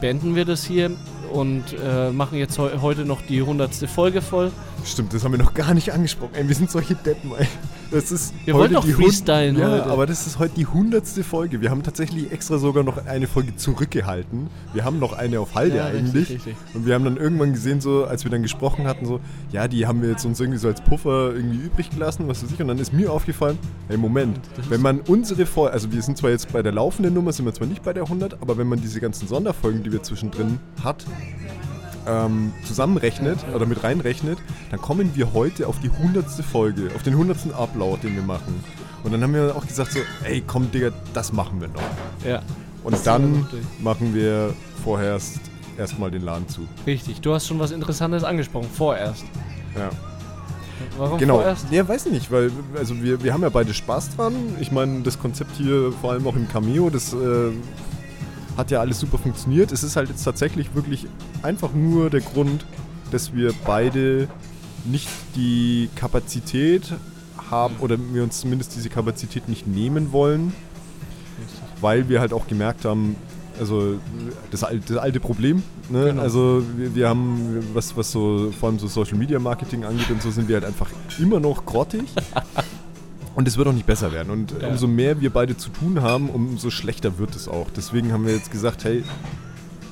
[0.01, 0.91] beenden wir das hier
[1.31, 4.51] und äh, machen jetzt heu heute noch die hundertste Folge voll.
[4.85, 6.31] Stimmt, das haben wir noch gar nicht angesprochen.
[6.33, 7.47] Ey, wir sind solche Deppen, ey.
[7.91, 9.85] Das ist Wir heute wollten doch freestylen Ja, heute.
[9.87, 11.59] aber das ist heute die hundertste Folge.
[11.61, 14.47] Wir haben tatsächlich extra sogar noch eine Folge zurückgehalten.
[14.73, 16.29] Wir haben noch eine auf Halde Ja, richtig, eigentlich.
[16.29, 16.55] richtig.
[16.75, 19.19] Und wir haben dann irgendwann gesehen, so, als wir dann gesprochen hatten, so,
[19.51, 22.51] ja, die haben wir jetzt uns irgendwie so als Puffer irgendwie übrig gelassen, was weiß
[22.51, 22.61] ich.
[22.61, 26.29] Und dann ist mir aufgefallen, ey, Moment, wenn man unsere Folge, also wir sind zwar
[26.29, 28.79] jetzt bei der laufenden Nummer, sind wir zwar nicht bei der 100, aber wenn man
[28.79, 31.05] diese ganzen Sonderfolgen, die wir zwischendrin hat,
[32.09, 34.37] ähm, zusammenrechnet oder mit reinrechnet,
[34.71, 38.63] dann kommen wir heute auf die hundertste Folge, auf den hundertsten Upload, den wir machen.
[39.03, 41.81] Und dann haben wir auch gesagt so, ey, komm, Digga, das machen wir noch.
[42.27, 42.41] Ja,
[42.83, 43.47] Und Das dann
[43.81, 44.53] machen wir
[44.83, 45.39] vorerst
[45.77, 46.61] erstmal den Laden zu.
[46.85, 47.21] richtig.
[47.21, 49.23] Du hast schon was Interessantes angesprochen, vorerst.
[49.77, 49.89] Ja.
[50.97, 51.35] Warum Genau.
[51.35, 51.67] vorerst?
[51.71, 54.33] Ja, weiß nicht, weil also wir, wir haben ja beide Spaß dran.
[54.59, 57.51] Ich meine, das Konzept hier, vor allem auch im Cameo, das äh,
[58.59, 59.71] hat ja alles super funktioniert.
[59.71, 61.07] Es ist halt jetzt tatsächlich wirklich
[61.41, 62.65] einfach nur der Grund,
[63.11, 64.27] dass wir beide
[64.85, 66.93] nicht die Kapazität
[67.49, 70.53] haben oder wir uns zumindest diese Kapazität nicht nehmen wollen,
[71.81, 73.15] weil wir halt auch gemerkt haben,
[73.59, 73.99] also
[74.51, 76.05] das, das alte Problem, ne?
[76.05, 76.21] Genau.
[76.21, 80.21] also wir, wir haben, was, was so vor allem so Social Media Marketing angeht und
[80.21, 80.89] so, sind wir halt einfach
[81.19, 82.03] immer noch grottig.
[83.39, 84.31] Und es wird auch nicht besser werden.
[84.31, 84.67] Und Ja.
[84.67, 87.67] umso mehr wir beide zu tun haben, umso schlechter wird es auch.
[87.73, 89.01] Deswegen haben wir jetzt gesagt, hey,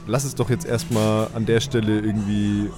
[0.06, 2.70] lass es doch jetzt erstmal an der Stelle irgendwie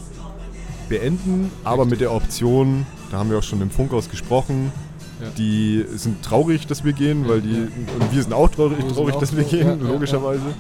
[0.88, 4.72] beenden, aber mit der Option, da haben wir auch schon im Funkhaus gesprochen,
[5.20, 5.30] Ja.
[5.40, 7.68] die sind traurig, dass wir gehen, weil die,
[8.00, 10.54] und wir sind auch traurig, sind traurig auch dass wir gehen, ja, ja, logischerweise.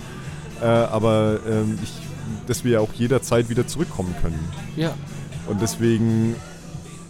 [0.60, 1.93] Äh, aber ähm, ich,
[2.47, 4.39] dass wir ja auch jederzeit wieder zurückkommen können.
[4.76, 4.95] Ja,
[5.47, 6.36] Und deswegen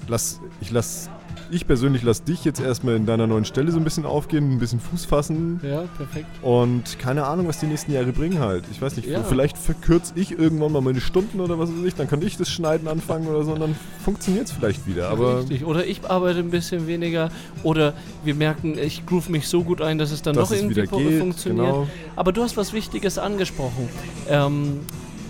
[0.10, 1.10] lass ich lass
[1.52, 4.60] ich persönlich lass dich jetzt erstmal in deiner neuen Stelle so ein bisschen aufgehen, ein
[4.60, 6.28] bisschen Fuß fassen ja, perfekt.
[6.42, 8.64] und keine Ahnung, was die nächsten Jahre bringen halt.
[8.72, 9.24] Ich weiß nicht, Ja.
[9.24, 12.50] vielleicht verkürze ich irgendwann mal meine Stunden oder was weiß ich, dann kann ich das
[12.50, 15.10] Schneiden anfangen oder so und dann funktioniert es vielleicht wieder.
[15.10, 15.66] Aber Richtig.
[15.66, 17.30] Oder ich arbeite ein bisschen weniger.
[17.64, 17.94] Oder
[18.24, 20.82] wir merken, ich groove mich so gut ein, dass es dann dass doch es irgendwie
[20.82, 21.66] geht, funktioniert.
[21.68, 21.88] genau.
[22.16, 23.90] Aber du hast was Wichtiges angesprochen.
[24.30, 24.80] Ähm,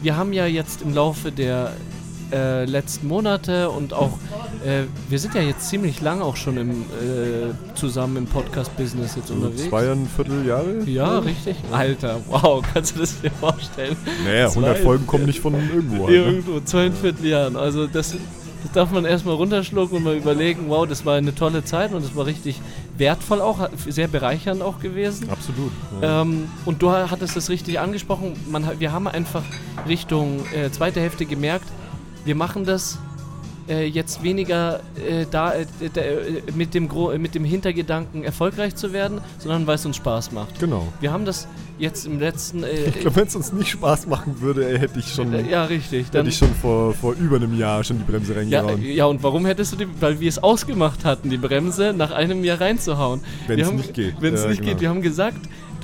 [0.01, 1.73] wir haben ja jetzt im Laufe der
[2.31, 4.17] äh, letzten Monate und auch,
[4.65, 9.27] äh, wir sind ja jetzt ziemlich lang auch schon im, äh, zusammen im Podcast-Business jetzt
[9.29, 9.67] So unterwegs.
[9.69, 10.83] zweieinviertel Jahre?
[10.85, 11.55] Ja, richtig.
[11.71, 13.95] Alter, wow, kannst du das dir vorstellen?
[14.25, 16.07] Naja, 100 Zwei- Folgen kommen nicht von irgendwo.
[16.07, 16.23] Halt, ne?
[16.25, 17.55] Irgendwo, zweieinviertel Jahren.
[17.55, 18.11] Also das,
[18.63, 22.03] das darf man erstmal runterschlucken und mal überlegen, wow, das war eine tolle Zeit und
[22.03, 22.59] das war richtig
[22.97, 25.29] wertvoll auch, sehr bereichernd auch gewesen.
[25.29, 25.71] Absolut.
[26.01, 26.21] Ja.
[26.21, 28.33] Ähm, und du hattest das richtig angesprochen.
[28.51, 29.43] Man, wir haben einfach
[29.87, 31.65] Richtung äh, zweite Hälfte gemerkt,
[32.25, 32.97] wir machen das
[33.67, 38.75] äh, jetzt weniger äh, da, äh, da, äh, mit, dem Gro mit dem Hintergedanken erfolgreich
[38.75, 40.59] zu werden, sondern weil es uns Spaß macht.
[40.59, 40.87] genau.
[41.01, 41.47] Wir haben das
[41.77, 42.63] jetzt im letzten.
[42.63, 45.49] Äh, Ich glaube, wenn es uns nicht Spaß machen würde, ey, hätte ich schon, äh,
[45.49, 46.09] ja, richtig.
[46.09, 48.81] Dann, hätte ich schon vor, vor über einem Jahr schon die Bremse ja, reingehauen.
[48.83, 52.43] ja, und warum hättest du die, weil wir es ausgemacht hatten, die Bremse nach einem
[52.43, 53.21] Jahr reinzuhauen.
[53.47, 54.15] Wenn es nicht geht.
[54.19, 54.71] Wenn es Ja, nicht genau.
[54.71, 55.39] geht, wir haben gesagt,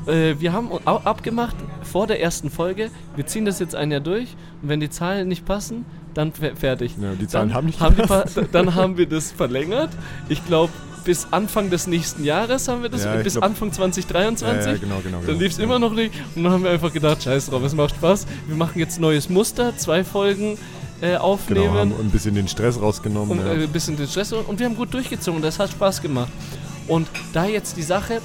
[0.08, 4.36] äh, wir haben abgemacht vor der ersten Folge, wir ziehen das jetzt ein Jahr durch
[4.64, 6.94] und wenn die Zahlen nicht passen, dann fe- fertig.
[7.00, 8.36] Ja, die Zahlen dann haben nicht die gepasst.
[8.36, 9.90] pa- Dann haben wir das verlängert.
[10.30, 10.72] Ich glaube,
[11.04, 14.66] bis Anfang des nächsten Jahres haben wir das, Ja, bis glaub- Anfang 2023.
[14.66, 15.18] Ja, ja, genau, genau.
[15.18, 15.40] Dann genau.
[15.40, 17.92] lief es immer noch nicht und dann haben wir einfach gedacht, scheiß drauf, es macht
[17.96, 18.26] Spaß.
[18.48, 20.58] Wir machen jetzt neues Muster, zwei Folgen
[21.02, 23.38] äh, Genau, aufnehmen, haben ein bisschen den Stress rausgenommen.
[23.40, 23.54] ja.
[23.54, 26.32] äh, ein bisschen den Stress und wir haben gut durchgezogen und das hat Spaß gemacht.
[26.88, 28.22] Und da jetzt die Sache,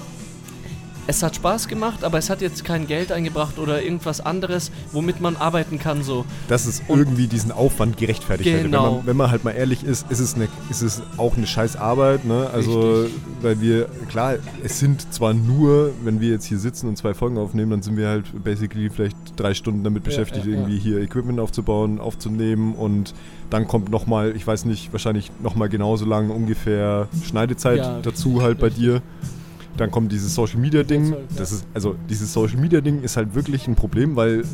[1.11, 5.21] es hat Spaß gemacht, aber es hat jetzt kein Geld eingebracht oder irgendwas anderes, womit
[5.21, 6.25] man arbeiten kann so.
[6.49, 8.65] dass es Und- irgendwie diesen Aufwand gerechtfertigt hätte.
[8.65, 8.97] Wenn Genau.
[8.97, 11.77] man, wenn man halt mal ehrlich ist, ist es, eine, ist es auch eine scheiß
[11.77, 12.25] Arbeit.
[12.25, 12.49] Ne?
[12.53, 13.21] Also, Richtig.
[13.43, 14.35] weil wir, klar,
[14.65, 17.97] es sind zwar nur, wenn wir jetzt hier sitzen und zwei Folgen aufnehmen, dann sind
[17.97, 20.59] wir halt basically vielleicht drei Stunden damit Ja, beschäftigt, ja, ja.
[20.59, 23.15] irgendwie hier Equipment aufzubauen, aufzunehmen und
[23.51, 28.59] dann kommt nochmal, ich weiß nicht, wahrscheinlich nochmal genauso lang ungefähr Schneidezeit Ja, dazu halt
[28.61, 29.03] bei dir.
[29.81, 31.12] Dann kommt dieses Social Media Ding.
[31.12, 31.16] Ja.
[31.39, 34.45] Das ist, also dieses Social Media Ding ist halt wirklich ein Problem, weil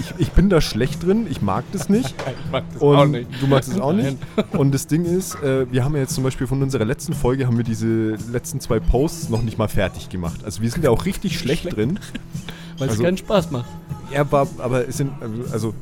[0.00, 2.14] ich, ich bin da schlecht drin, ich mag das nicht.
[2.46, 4.16] Ich mag das Und du magst es auch nicht.
[4.56, 7.46] Und das Ding ist, äh, wir haben ja jetzt zum Beispiel von unserer letzten Folge
[7.46, 10.40] haben wir diese letzten zwei Posts noch nicht mal fertig gemacht.
[10.44, 11.76] Also wir sind ja auch richtig schlecht, Schlecht.
[11.76, 11.98] drin.
[12.78, 13.66] Weil es Also- keinen Spaß macht.
[14.12, 15.10] Er war, aber es sind,
[15.52, 15.74] also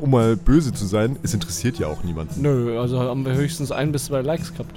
[0.00, 2.42] um mal böse zu sein, es interessiert ja auch niemanden.
[2.42, 4.74] Nö, also haben wir höchstens ein bis zwei Likes gehabt.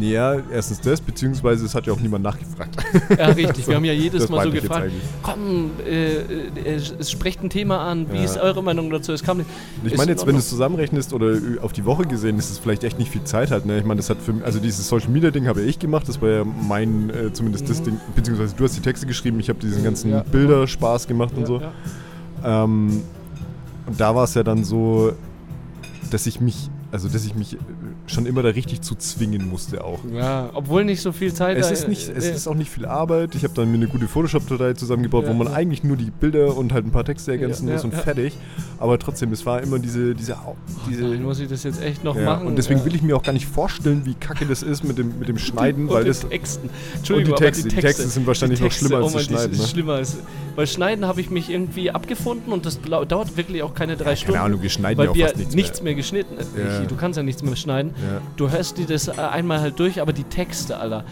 [0.00, 2.76] Ja, erstens das, beziehungsweise es hat ja auch niemand nachgefragt.
[3.18, 3.66] Ja, richtig.
[3.68, 4.90] Wir haben ja jedes Das Mal so gefragt,
[5.22, 8.24] komm, äh, äh, es sprecht ein Thema an, wie Ja.
[8.24, 9.12] ist eure Meinung dazu?
[9.12, 9.50] Es kam nicht.
[9.84, 12.58] Ich meine in jetzt, wenn du es zusammenrechnest oder auf die Woche gesehen, ist es
[12.58, 13.66] vielleicht echt nicht viel Zeit halt.
[13.66, 13.78] Ne?
[13.78, 16.20] Ich meine, das hat für mich, also dieses Social Media Ding habe ich gemacht, das
[16.22, 17.84] war ja mein, äh, zumindest das Mhm.
[17.84, 20.22] Ding, beziehungsweise du hast die Texte geschrieben, ich habe diesen ganzen Ja.
[20.22, 21.60] Bilder Spaß gemacht und so.
[22.44, 23.02] Ähm,
[23.86, 25.12] und da war es ja dann so,
[26.10, 27.58] dass ich mich, also dass ich mich äh,
[28.06, 30.00] schon immer da richtig zu zwingen musste auch.
[30.12, 32.84] Ja, obwohl nicht so viel Zeit Es ist, nicht, es äh, ist auch nicht viel
[32.84, 33.34] Arbeit.
[33.34, 35.54] Ich habe dann mir eine gute Photoshop-Datei zusammengebaut, Ja, wo man ja.
[35.54, 38.36] eigentlich nur die Bilder und halt ein paar Texte ergänzen Ja, muss und fertig.
[38.78, 40.36] Aber trotzdem, es war immer diese, diese,
[40.88, 42.46] diese Nein, muss ich das jetzt echt noch machen?
[42.46, 45.18] und deswegen will ich mir auch gar nicht vorstellen, wie kacke das ist mit dem,
[45.18, 46.28] mit dem Schneiden, und weil das.
[46.28, 46.68] Texten.
[46.68, 49.24] Und Entschuldigung, die aber Texte, die Texte sind wahrscheinlich die noch schlimmer als oh das
[49.24, 49.58] Schneiden.
[49.58, 49.66] Ne?
[49.66, 50.16] schlimmer als,
[50.56, 54.34] weil Schneiden habe ich mich irgendwie abgefunden und das dauert wirklich auch keine drei Stunden.
[54.34, 55.84] Keine Ahnung, wir schneiden ja auch fast nichts, nichts mehr.
[55.84, 56.36] mehr geschnitten.
[56.56, 56.80] Ja.
[56.80, 57.94] Ich, du kannst ja nichts mehr schneiden.
[58.36, 61.04] Du hörst dir das äh, einmal halt durch, aber die Texte, Alter.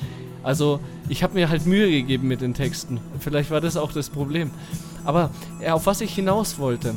[0.42, 2.98] Also, ich habe mir halt Mühe gegeben mit den Texten.
[3.18, 4.50] Vielleicht war das auch das Problem.
[5.04, 6.94] Aber äh, auf was ich hinaus wollte,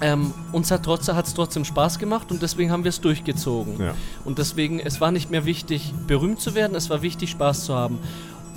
[0.00, 3.80] ähm, uns hat es trotzdem Spaß gemacht und deswegen haben wir es durchgezogen.
[3.80, 3.94] Ja.
[4.24, 7.74] Und deswegen, es war nicht mehr wichtig, berühmt zu werden, es war wichtig, Spaß zu
[7.74, 7.98] haben.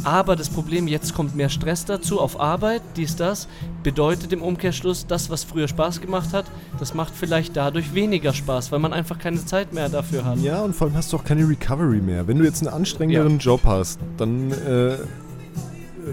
[0.03, 3.47] Aber das Problem, jetzt kommt mehr Stress dazu auf Arbeit, dies, das,
[3.83, 6.45] bedeutet im Umkehrschluss, das, was früher Spaß gemacht hat,
[6.79, 10.39] das macht vielleicht dadurch weniger Spaß, weil man einfach keine Zeit mehr dafür hat.
[10.39, 12.27] ja, und vor allem hast du auch keine Recovery mehr.
[12.27, 14.97] Wenn du jetzt einen anstrengenderen Job hast, dann äh,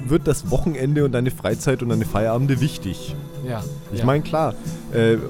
[0.06, 3.14] wird das Wochenende und deine Freizeit und deine Feierabende wichtig.
[3.46, 3.62] Ja.
[3.92, 4.04] Ich ja.
[4.04, 4.54] meine, klar,
[4.92, 5.20] äh, ich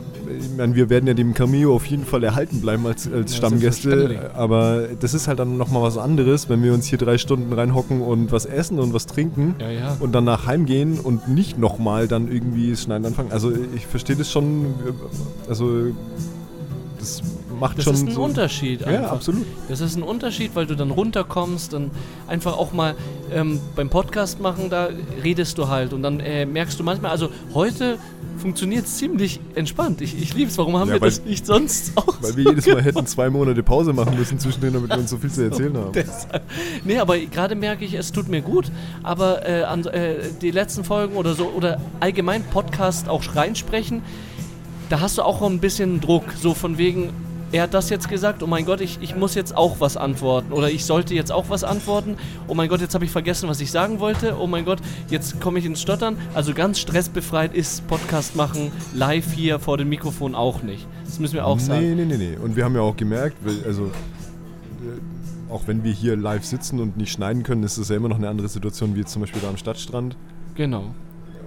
[0.57, 4.31] mein, wir werden ja dem Cameo auf jeden Fall erhalten bleiben als, als Ja, Stammgäste,
[4.35, 8.01] aber das ist halt dann nochmal was anderes, wenn wir uns hier drei Stunden reinhocken
[8.01, 9.97] und was essen und was trinken Ja, ja.
[10.01, 13.33] und danach heimgehen und nicht nochmal dann irgendwie das Schneiden anfangen.
[13.33, 14.75] Also ich verstehe das schon,
[15.49, 15.87] also
[16.99, 17.23] das
[17.59, 19.13] macht Das schon ist ein so, Unterschied Ja, einfach.
[19.13, 19.47] absolut.
[19.69, 21.91] Das ist ein Unterschied, weil du dann runterkommst, dann
[22.29, 22.95] einfach auch mal
[23.33, 24.89] ähm, beim Podcast machen, da
[25.23, 27.99] redest du halt und dann äh, merkst du manchmal, also heute
[28.39, 30.03] funktioniert es ziemlich entspannt.
[30.03, 30.59] Ich, ich liebe es.
[30.59, 32.19] Warum haben Ja, wir weil- das nicht sonst auch?
[32.21, 35.17] Weil wir jedes Mal hätten zwei Monate Pause machen müssen zwischendrin, damit wir uns so
[35.17, 35.93] viel zu erzählen haben.
[35.95, 36.43] Deshalb.
[36.85, 38.71] Nee, aber gerade merke ich, es tut mir gut.
[39.03, 44.03] Aber äh, an, äh, die letzten Folgen oder so, oder allgemein Podcast auch reinsprechen,
[44.91, 46.25] da hast du auch ein bisschen Druck.
[46.39, 47.11] So von wegen,
[47.53, 50.53] er hat das jetzt gesagt, oh mein Gott, ich, ich muss jetzt auch was antworten.
[50.53, 52.17] Oder ich sollte jetzt auch was antworten.
[52.49, 54.37] Oh mein Gott, jetzt habe ich vergessen, was ich sagen wollte.
[54.39, 56.17] Oh mein Gott, jetzt komme ich ins Stottern.
[56.35, 60.87] Also ganz stressbefreit ist Podcast machen live hier vor dem Mikrofon auch nicht.
[61.05, 61.95] Das müssen wir auch sagen.
[61.95, 62.37] Nee, nee, nee, nee.
[62.37, 66.97] Und wir haben ja auch gemerkt, also äh, auch wenn wir hier live sitzen und
[66.97, 69.49] nicht schneiden können, ist es ja immer noch eine andere Situation wie zum Beispiel da
[69.49, 70.17] am Stadtstrand.
[70.57, 70.95] Genau.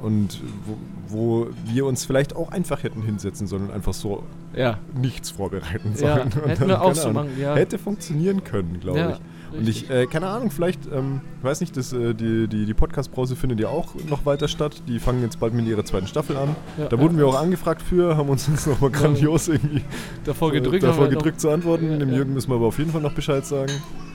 [0.02, 0.78] Und wo,
[1.10, 4.24] wo wir uns vielleicht auch einfach hätten hinsetzen sollen und einfach so
[4.56, 4.78] Ja.
[4.96, 6.34] nichts vorbereiten Ja, sollen.
[6.44, 7.56] Und hätten wir auch so machen, ja.
[7.56, 9.18] Hätte funktionieren können, glaube Ja,
[9.58, 12.74] Und ich, äh, keine Ahnung, vielleicht, ähm, ich weiß nicht, das, äh, die, die, die
[12.74, 14.82] Podcast-Brause findet ja auch noch weiter statt.
[14.88, 16.56] Die fangen jetzt bald mit ihrer zweiten Staffel an.
[16.78, 17.02] Ja, da ja.
[17.02, 19.82] wurden wir auch angefragt für, haben uns jetzt nochmal grandios irgendwie
[20.24, 20.84] davor äh, gedrückt.
[20.84, 21.92] davor haben wir noch- gedrückt zu antworten.
[21.92, 22.16] Ja, Dem ja.
[22.18, 23.72] Jürgen müssen wir aber auf jeden Fall noch Bescheid sagen.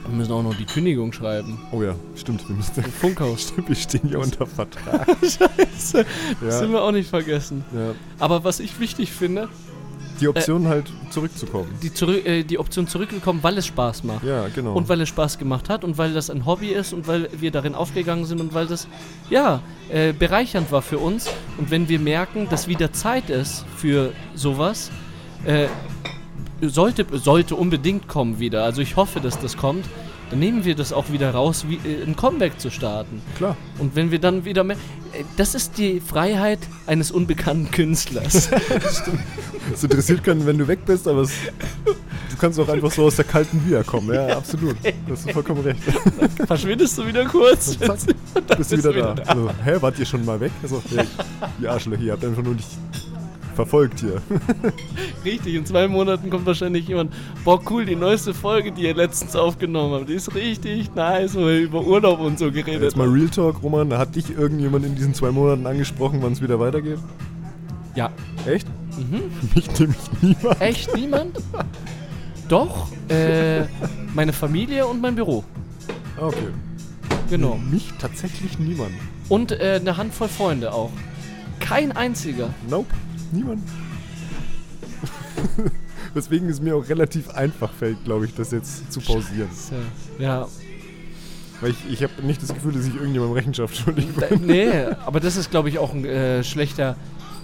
[0.07, 1.59] Wir müssen auch noch die Kündigung schreiben.
[1.71, 3.41] Oh ja, stimmt, wir müssen Funkhaus.
[3.49, 5.07] Stimmt, wir stehen ja unter Vertrag.
[5.21, 6.05] Scheiße.
[6.41, 7.65] Das sind wir auch nicht vergessen.
[7.73, 7.93] ja.
[8.19, 9.49] Aber was ich wichtig finde,
[10.19, 11.67] Die Option halt zurückzukommen.
[11.81, 14.23] die, zurück, äh, die Option zurückgekommen, weil es Spaß macht.
[14.23, 14.73] Ja, genau.
[14.73, 17.51] Und weil es Spaß gemacht hat und weil das ein Hobby ist und weil wir
[17.51, 18.87] darin aufgegangen sind und weil das,
[19.29, 21.29] ja, äh, bereichernd war für uns.
[21.57, 24.91] Und wenn wir merken, dass wieder Zeit ist für sowas,
[25.45, 25.67] äh,
[26.61, 28.63] sollte, sollte unbedingt kommen wieder.
[28.63, 29.85] Also ich hoffe, dass das kommt.
[30.29, 33.21] Dann nehmen wir das auch wieder raus, wie äh, ein Comeback zu starten.
[33.37, 33.55] Klar.
[33.79, 34.77] Und wenn wir dann wieder mehr.
[35.13, 38.49] äh, Das ist die Freiheit eines unbekannten Künstlers.
[39.73, 41.31] Es interessiert keinen, wenn du weg bist, aber es,
[41.85, 44.13] du kannst auch einfach so aus der kalten wiederkommen.
[44.13, 44.75] Ja, absolut.
[45.09, 45.79] Das ist vollkommen recht.
[46.47, 47.75] Verschwindest du wieder kurz?
[47.79, 47.97] Zack,
[48.57, 49.35] bist du wieder da.
[49.35, 50.51] So, hä, wart ihr schon mal weg?
[50.61, 51.05] Also, hey,
[51.59, 52.67] ihr Arschlöcher, ihr habt einfach nur nicht
[53.55, 54.21] verfolgt hier.
[55.25, 57.13] Richtig, in zwei Monaten kommt wahrscheinlich jemand.
[57.43, 61.47] Boah, cool, die neueste Folge, die ihr letztens aufgenommen habt, die ist richtig nice, wo
[61.47, 63.15] ihr über Urlaub und so geredet Jetzt mal habt.
[63.15, 63.93] Real Talk, Roman.
[63.97, 66.99] Hat dich irgendjemand in diesen zwei Monaten angesprochen, wann es wieder weitergeht?
[67.95, 68.11] Ja.
[68.45, 68.67] Echt?
[68.97, 69.23] Mhm.
[69.55, 70.61] Mich nämlich niemand.
[70.61, 71.37] Echt niemand?
[72.47, 73.63] Doch, äh,
[74.13, 75.43] meine Familie und mein Büro.
[76.17, 76.49] Okay.
[77.29, 77.57] Genau.
[77.71, 78.91] Mich tatsächlich niemand.
[79.29, 80.91] Und äh, eine Handvoll Freunde auch.
[81.59, 82.49] Kein einziger.
[82.69, 82.93] Nope,
[83.31, 83.63] niemand.
[86.13, 89.49] Weswegen es mir auch relativ einfach fällt, glaube ich, das jetzt zu pausieren.
[90.17, 90.47] Ja.
[91.61, 94.45] Weil ich, ich habe nicht das Gefühl, dass ich irgendjemandem Rechenschaft schuldig bin.
[94.45, 94.69] nee,
[95.05, 96.95] aber das ist, glaube ich, auch ein äh, schlechter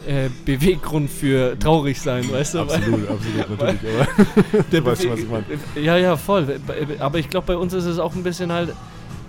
[0.08, 2.60] äh, Beweggrund für traurig sein, weißt du?
[2.60, 3.96] Absolut, absolut, natürlich.
[4.00, 5.46] Aber Der du weißt schon, was ich meine.
[5.76, 6.60] Ja, ja, voll.
[7.00, 8.74] Aber ich glaube, bei uns ist es auch ein bisschen halt,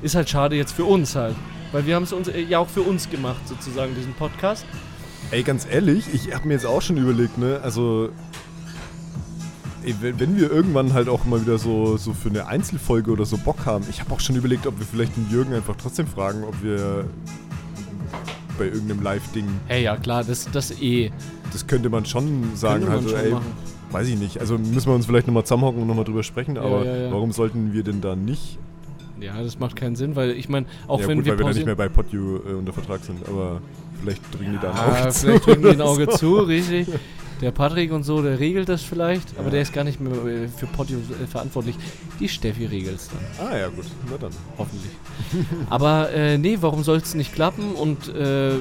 [0.03, 1.37] ist halt schade jetzt für uns halt.
[1.73, 4.65] Weil wir haben es uns äh, ja auch für uns gemacht, sozusagen, diesen Podcast.
[5.33, 8.11] Ey, ganz ehrlich, ich habe mir jetzt auch schon überlegt, ne, also
[9.83, 13.39] ey, wenn, wir irgendwann halt auch mal wieder so, so für eine Einzelfolge oder so
[13.39, 16.45] Bock haben, ich habe auch schon überlegt, ob wir vielleicht den Jürgen einfach trotzdem fragen,
[16.45, 17.07] ob wir
[18.59, 21.11] bei irgendeinem Live-Ding, Hey, ja, klar, das, das eh.
[21.51, 23.53] das könnte man schon sagen, man halt, schon ey, machen.
[23.91, 26.85] weiß ich nicht, also müssen wir uns vielleicht nochmal zusammenhocken und nochmal drüber sprechen, aber
[26.85, 27.11] ja, ja.
[27.11, 28.59] warum sollten wir denn da nicht?
[29.19, 31.47] Ja, das macht keinen Sinn, weil ich meine, auch ja wenn gut, wir weil wir
[31.47, 33.63] da nicht mehr bei PodU äh, unter Vertrag sind, aber
[34.03, 35.21] vielleicht drücken die da ein Auge zu.
[35.21, 36.89] vielleicht drücken die ein Auge zu, richtig.
[37.41, 39.51] Der Patrick und so, der regelt das vielleicht, aber Ja.
[39.51, 41.75] der ist gar nicht mehr äh, für Podio äh, verantwortlich.
[42.21, 44.31] Die Steffi regelt es dann, Ah ja, gut, na dann.
[44.57, 44.93] hoffentlich.
[45.69, 47.73] aber äh, nee, warum soll es nicht klappen?
[47.73, 48.53] Und äh,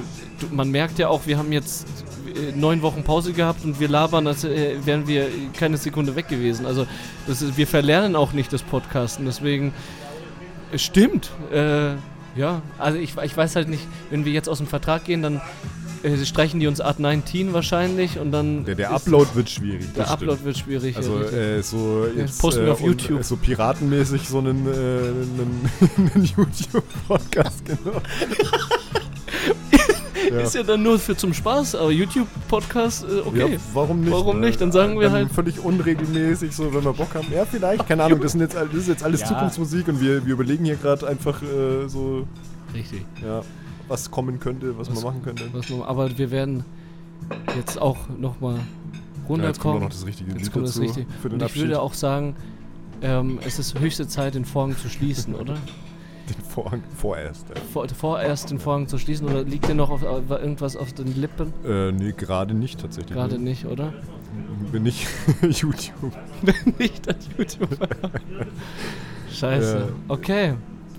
[0.50, 1.86] man merkt ja auch, wir haben jetzt
[2.34, 6.66] äh, neun Wochen Pause gehabt und wir labern, als wären wir keine Sekunde weg gewesen.
[6.66, 6.84] Also
[7.28, 9.72] ist, wir verlernen auch nicht das Podcasten, deswegen
[10.72, 11.30] es stimmt.
[11.52, 11.90] Äh,
[12.36, 15.40] ja, also ich, ich weiß halt nicht, wenn wir jetzt aus dem Vertrag gehen, dann
[16.02, 18.64] äh, streichen die uns Art 19 wahrscheinlich und dann.
[18.64, 19.92] Der, der Upload wird schwierig.
[19.94, 20.44] Der Upload stimmt.
[20.44, 20.96] wird schwierig.
[20.96, 23.20] Also ja, äh, so jetzt posten äh, auf und, YouTube.
[23.20, 25.70] äh, so piratenmäßig so einen, äh, einen,
[26.14, 28.02] einen YouTube-Podcast, genau.
[30.32, 30.40] ja.
[30.40, 33.52] Ist ja dann nur für zum Spaß, aber YouTube-Podcast, äh, okay.
[33.54, 34.12] Ja, warum nicht?
[34.12, 34.46] Warum ne?
[34.46, 34.60] nicht?
[34.60, 37.26] Dann sagen wir halt- Völlig unregelmäßig, so wenn wir Bock haben.
[37.32, 39.28] Ja, vielleicht, keine Ahnung, das, sind jetzt, all- das ist jetzt alles Ja.
[39.28, 42.26] Zukunftsmusik und wir, wir überlegen hier gerade einfach äh, so,
[42.74, 43.04] Richtig.
[43.22, 43.42] ja,
[43.88, 45.44] was kommen könnte, was, Was- man machen könnte.
[45.52, 46.64] Was man, aber wir werden
[47.56, 49.82] jetzt auch nochmal Ja, jetzt kommt runterkommen.
[49.84, 51.06] noch das richtige Jetzt Lied kommt das dazu richtig.
[51.20, 51.62] für den Und ich Abschied.
[51.62, 52.34] würde auch sagen,
[53.00, 55.56] ähm, es ist höchste Zeit, den Vorhang zu schließen, oder?
[56.32, 57.46] Den Vorhang vorerst.
[57.72, 61.14] Vor, vorerst den Vorhang zu schließen oder liegt dir noch auf, auf irgendwas auf den
[61.20, 61.52] Lippen?
[61.64, 63.14] Äh, nee, gerade nicht tatsächlich.
[63.14, 63.92] Gerade nicht, oder?
[64.70, 65.06] Bin nicht
[65.42, 66.12] YouTube.
[66.78, 67.68] nicht an YouTube.
[69.32, 69.78] Scheiße.
[69.78, 69.88] Ja.
[70.08, 70.54] Okay.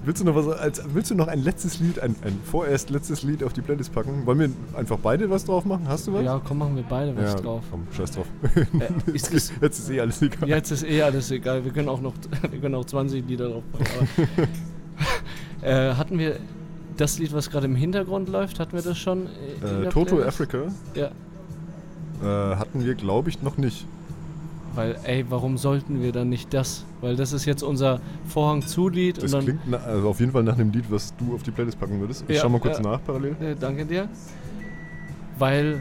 [0.05, 3.23] Willst du noch was als willst du noch ein letztes Lied, ein, ein vorerst letztes
[3.23, 4.25] Lied auf die Playlist packen?
[4.25, 5.87] Wollen wir einfach beide was drauf machen?
[5.87, 6.25] Hast du was?
[6.25, 7.63] Ja, komm, machen wir beide was Ja, drauf.
[7.71, 8.25] Komm, scheiß drauf.
[8.53, 10.49] Äh, ist das, Jetzt ist eh alles egal.
[10.49, 11.63] jetzt ist eh alles egal.
[11.63, 12.13] Wir können auch noch
[12.51, 14.47] wir können auch 20 Lieder drauf packen.
[15.61, 16.37] Äh, hatten wir
[16.97, 19.25] das Lied, was gerade im Hintergrund läuft, hatten wir das schon?
[19.25, 20.27] Äh, der Toto Playlist?
[20.41, 20.57] Africa
[20.95, 21.07] Ja.
[22.21, 23.85] äh, hatten wir, glaube ich, noch nicht.
[24.75, 26.83] Weil, ey, warum sollten wir dann nicht das?
[27.01, 29.43] Weil das ist jetzt unser Vorhang zu Lied Das und dann.
[29.45, 31.99] klingt na, also auf jeden Fall nach einem Lied, was du auf die Playlist packen
[31.99, 32.23] würdest.
[32.27, 32.83] Ich Ja, schau mal kurz ja.
[32.83, 33.35] nach parallel.
[33.39, 34.09] Äh, danke dir.
[35.37, 35.79] Weil.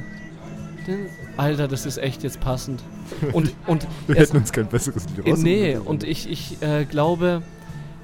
[1.36, 2.82] Alter, das ist echt jetzt passend.
[3.32, 6.84] Und, und Wir hätten uns kein besseres Lied Äh, raussuchen Nee, und ich, ich äh,
[6.86, 7.42] glaube,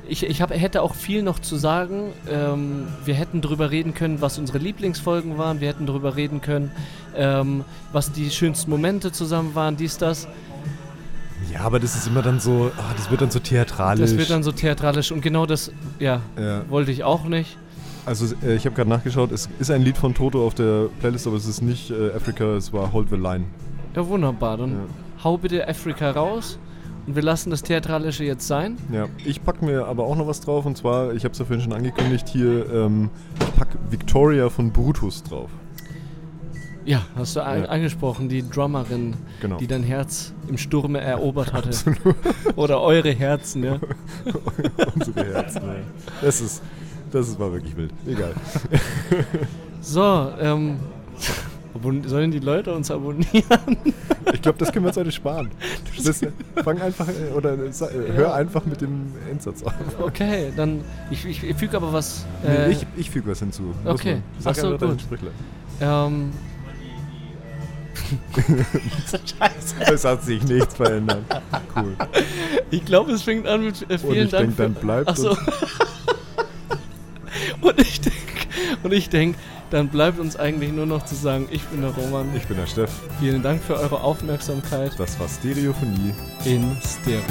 [0.08, 2.12] ich, ich hab, hätte auch viel noch zu sagen.
[2.30, 5.60] Ähm, wir hätten drüber reden können, was unsere Lieblingsfolgen waren.
[5.60, 6.70] Wir hätten drüber reden können,
[7.16, 10.28] ähm, was die schönsten Momente zusammen waren, dies, das.
[11.52, 14.10] Ja, aber das ist immer dann so, ah, das wird dann so theatralisch.
[14.10, 16.68] Das wird dann so theatralisch und genau das, ja, ja.
[16.68, 17.56] wollte ich auch nicht.
[18.04, 21.26] Also äh, ich habe gerade nachgeschaut, es ist ein Lied von Toto auf der Playlist,
[21.26, 23.44] aber es ist nicht äh, Africa, es war Hold the Line.
[23.94, 24.56] Ja, wunderbar.
[24.56, 25.24] Dann Ja.
[25.24, 26.58] hau bitte Afrika raus
[27.08, 28.76] und wir lassen das Theatralische jetzt sein.
[28.92, 31.46] Ja, ich pack mir aber auch noch was drauf und zwar, ich habe es ja
[31.46, 33.08] vorhin schon angekündigt, hier, ähm,
[33.40, 35.48] ich pack Victoria von Brutus drauf.
[36.84, 37.46] Ja, hast du Ja.
[37.46, 39.56] angesprochen, die Drummerin, Genau.
[39.56, 41.68] die dein Herz im Sturme erobert hatte.
[41.68, 42.16] Absolut.
[42.56, 43.78] Oder eure Herzen, ja.
[44.94, 45.62] Unsere Herzen.
[45.66, 45.74] Ja.
[46.22, 46.62] Das ist,
[47.10, 47.92] das ist, war wirklich wild.
[48.06, 48.32] Egal.
[49.80, 50.76] So, ähm,
[51.78, 53.76] Abon sollen die Leute uns abonnieren?
[54.34, 55.50] Ich glaube, das können wir uns heute sparen.
[56.04, 56.20] Das,
[56.62, 59.72] fang einfach äh, oder äh, äh, hör einfach mit dem Endsatz auf.
[60.00, 62.26] Okay, dann ich, ich, ich füge aber was.
[62.42, 63.74] Nee, äh, ich ich füge was hinzu.
[63.84, 64.20] Muss okay.
[64.38, 65.18] Sag so, deinen gut.
[65.80, 66.30] Ähm,
[69.06, 69.92] Scheiße.
[69.92, 71.24] Es hat sich nichts verändert.
[71.74, 71.96] Cool.
[72.70, 74.56] Ich glaube, es fängt an mit äh, Und vielen ich Dank.
[74.56, 75.30] denke, dann bleibt Ach so.
[75.30, 75.38] uns
[77.60, 78.18] und ich denke,
[78.82, 79.38] und ich denke,
[79.70, 82.26] dann bleibt uns eigentlich nur noch zu sagen, ich bin der Roman.
[82.36, 82.90] Ich bin der Steff.
[83.20, 86.14] Vielen Dank für eure Aufmerksamkeit Das war Stereophonie.
[86.44, 87.22] in Stereo.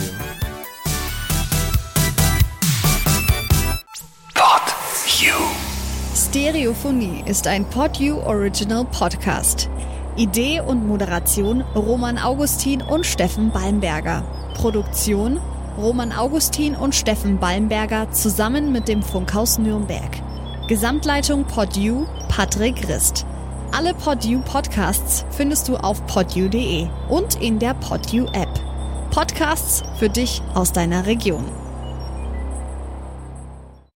[6.30, 9.70] Stereophonie ist ein PodU Original Podcast.
[10.18, 14.24] Idee und Moderation Roman Augustin und Steffen Balmberger.
[14.54, 15.40] Produktion
[15.78, 20.22] Roman Augustin und Steffen Balmberger zusammen mit dem Funkhaus Nürnberg.
[20.68, 23.26] Gesamtleitung PodU Patrick Rist.
[23.72, 28.50] Alle PodU Podcasts findest du auf podu.de und in der PodU App.
[29.10, 31.46] Podcasts für dich aus deiner Region.